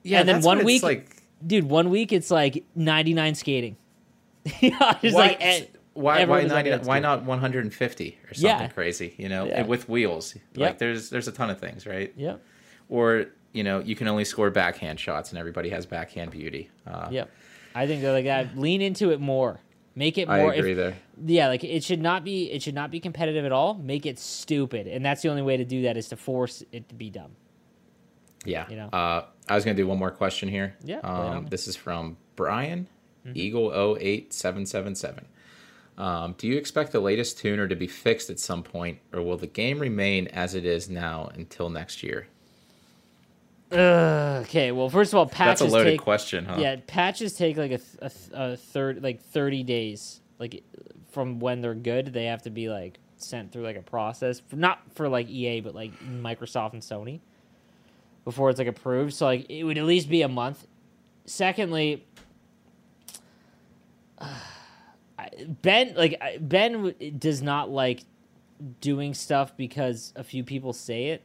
[0.04, 1.21] Yeah, and then that's one week, like.
[1.46, 3.76] Dude, one week it's like ninety nine skating.
[4.60, 5.60] yeah, just Why, like eh,
[5.94, 8.68] why, why, everyone's 90, like, why not 150 or something Yeah.
[8.68, 9.14] crazy?
[9.18, 9.62] You know, Yeah.
[9.62, 10.34] with wheels.
[10.34, 10.42] Yep.
[10.56, 12.12] Like there's there's a ton of things, right?
[12.16, 12.36] Yeah.
[12.88, 16.70] Or you know, you can only score backhand shots, and everybody has backhand beauty.
[16.86, 17.30] Uh, yep.
[17.74, 18.56] I think they're like that.
[18.56, 19.60] Lean into it more.
[19.94, 20.36] Make it more.
[20.52, 20.96] I agree if, there.
[21.24, 22.50] Yeah, like it should not be.
[22.50, 23.74] It should not be competitive at all.
[23.74, 26.88] Make it stupid, and that's the only way to do that is to force it
[26.88, 27.32] to be dumb.
[28.44, 28.66] Yeah.
[28.68, 28.88] You know?
[28.88, 30.76] Uh, I was gonna do one more question here.
[30.84, 32.88] Yeah, play it on Um, this is from Brian
[33.26, 33.38] Mm-hmm.
[33.38, 35.26] Eagle 08777.
[35.98, 39.36] Um, do you expect the latest tuner to be fixed at some point, or will
[39.36, 42.26] the game remain as it is now until next year?
[43.72, 46.56] Okay, well, first of all, patches That's a loaded take, question, huh?
[46.58, 50.62] Yeah, patches take like a, a, a third, like thirty days, like
[51.10, 52.12] from when they're good.
[52.12, 55.60] They have to be like sent through like a process, for, not for like EA,
[55.60, 57.20] but like Microsoft and Sony,
[58.24, 59.14] before it's like approved.
[59.14, 60.66] So like it would at least be a month.
[61.24, 62.06] Secondly,
[65.62, 68.04] Ben like Ben does not like
[68.80, 71.22] doing stuff because a few people say it.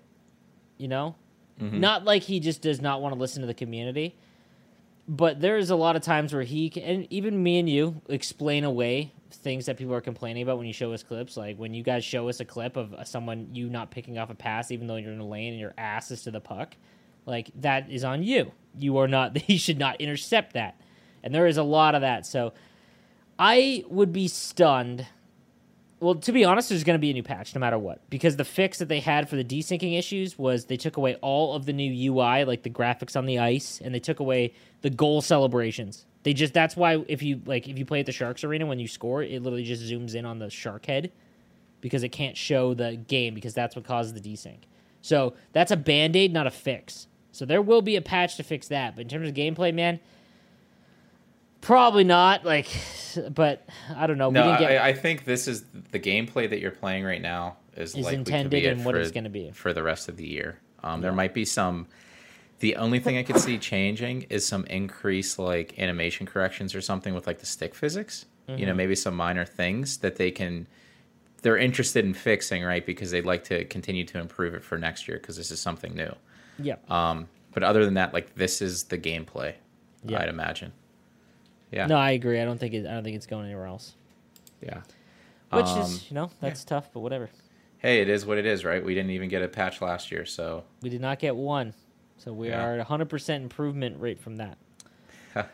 [0.78, 1.16] You know,
[1.60, 1.80] mm-hmm.
[1.80, 4.16] not like he just does not want to listen to the community
[5.08, 8.64] but there's a lot of times where he can, and even me and you explain
[8.64, 11.38] away things that people are complaining about when you show us clips.
[11.38, 14.36] Like when you guys show us a clip of someone you not picking off a
[14.36, 16.76] pass, even though you're in a lane and your ass is to the puck,
[17.26, 18.52] like that is on you.
[18.78, 19.38] You are not.
[19.48, 20.80] He should not intercept that,
[21.24, 22.26] and there is a lot of that.
[22.26, 22.54] So
[23.38, 25.06] I would be stunned.
[26.00, 28.36] Well, to be honest, there's going to be a new patch no matter what because
[28.36, 31.66] the fix that they had for the desyncing issues was they took away all of
[31.66, 35.22] the new UI, like the graphics on the ice, and they took away the goal
[35.22, 36.06] celebrations.
[36.28, 38.80] They just that's why if you like if you play at the Sharks arena when
[38.80, 41.10] you score, it literally just zooms in on the shark head
[41.80, 44.58] because it can't show the game because that's what causes the desync.
[45.02, 47.08] So that's a band aid, not a fix.
[47.32, 48.98] So there will be a patch to fix that.
[48.98, 50.02] But in terms of gameplay, man,
[51.62, 52.44] probably not.
[52.44, 52.68] Like,
[53.34, 53.66] but
[53.96, 54.30] I don't know.
[54.30, 57.22] No, we didn't get, I, I think this is the gameplay that you're playing right
[57.22, 59.52] now is, Is likely intended to and what it's gonna be.
[59.52, 60.60] for the rest of the year.
[60.84, 61.88] Um, There might be some.
[62.60, 67.14] The only thing I could see changing is some increased like animation corrections or something
[67.14, 68.26] with like the stick physics.
[68.47, 68.66] You Mm-hmm.
[68.66, 70.68] know, maybe some minor things that they can.
[71.41, 72.84] They're interested in fixing, right?
[72.86, 75.93] Because they'd like to continue to improve it for next year because this is something
[75.95, 76.14] new.
[76.58, 76.76] yeah.
[76.89, 79.53] Um, but other than that, like this is the gameplay.
[80.05, 80.22] Yeah.
[80.22, 80.72] I'd imagine.
[81.72, 81.86] Yeah.
[81.88, 82.39] No, I agree.
[82.39, 83.93] I don't think it, I don't think it's going anywhere else.
[84.62, 84.82] Yeah.
[85.51, 87.30] Which Um, is you know that's tough, but whatever.
[87.80, 88.84] Hey, it is what it is, right?
[88.84, 91.74] We didn't even get a patch last year, so We did not get one,
[92.18, 92.63] so we Yeah.
[92.65, 94.57] are at 100 percent improvement rate from that.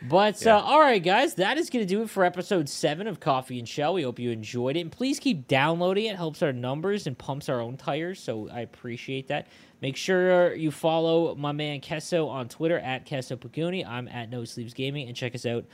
[0.00, 0.58] But Yeah.
[0.58, 3.58] uh, all right, guys, that is going to do it for episode seven of Coffee
[3.58, 3.94] and Chel.
[3.94, 6.10] We hope you enjoyed it, and please keep downloading it.
[6.10, 9.48] it helps our numbers and pumps our own tires, so I appreciate that.
[9.80, 13.84] Make sure you follow my man Kesso on Twitter at Kesso Paguni.
[13.84, 15.64] I'm at No Sleeves Gaming, and check us out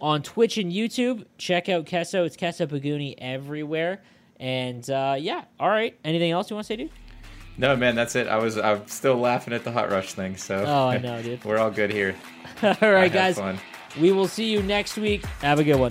[0.00, 1.26] on Twitch and YouTube.
[1.36, 2.24] Check out Kesso.
[2.24, 4.00] It's Kesso Paguni everywhere.
[4.40, 5.94] And uh, yeah, all right.
[6.04, 6.90] Anything else you want to say, dude?
[7.58, 8.28] No, man, that's it.
[8.28, 11.44] I was I'm still laughing at the Hut Rush thing, so Oh, I know, dude.
[11.44, 12.14] we're all good here.
[12.62, 13.36] all right, I right, had guys.
[13.36, 13.58] fun.
[14.00, 15.24] We will see you next week.
[15.40, 15.90] Have a good one.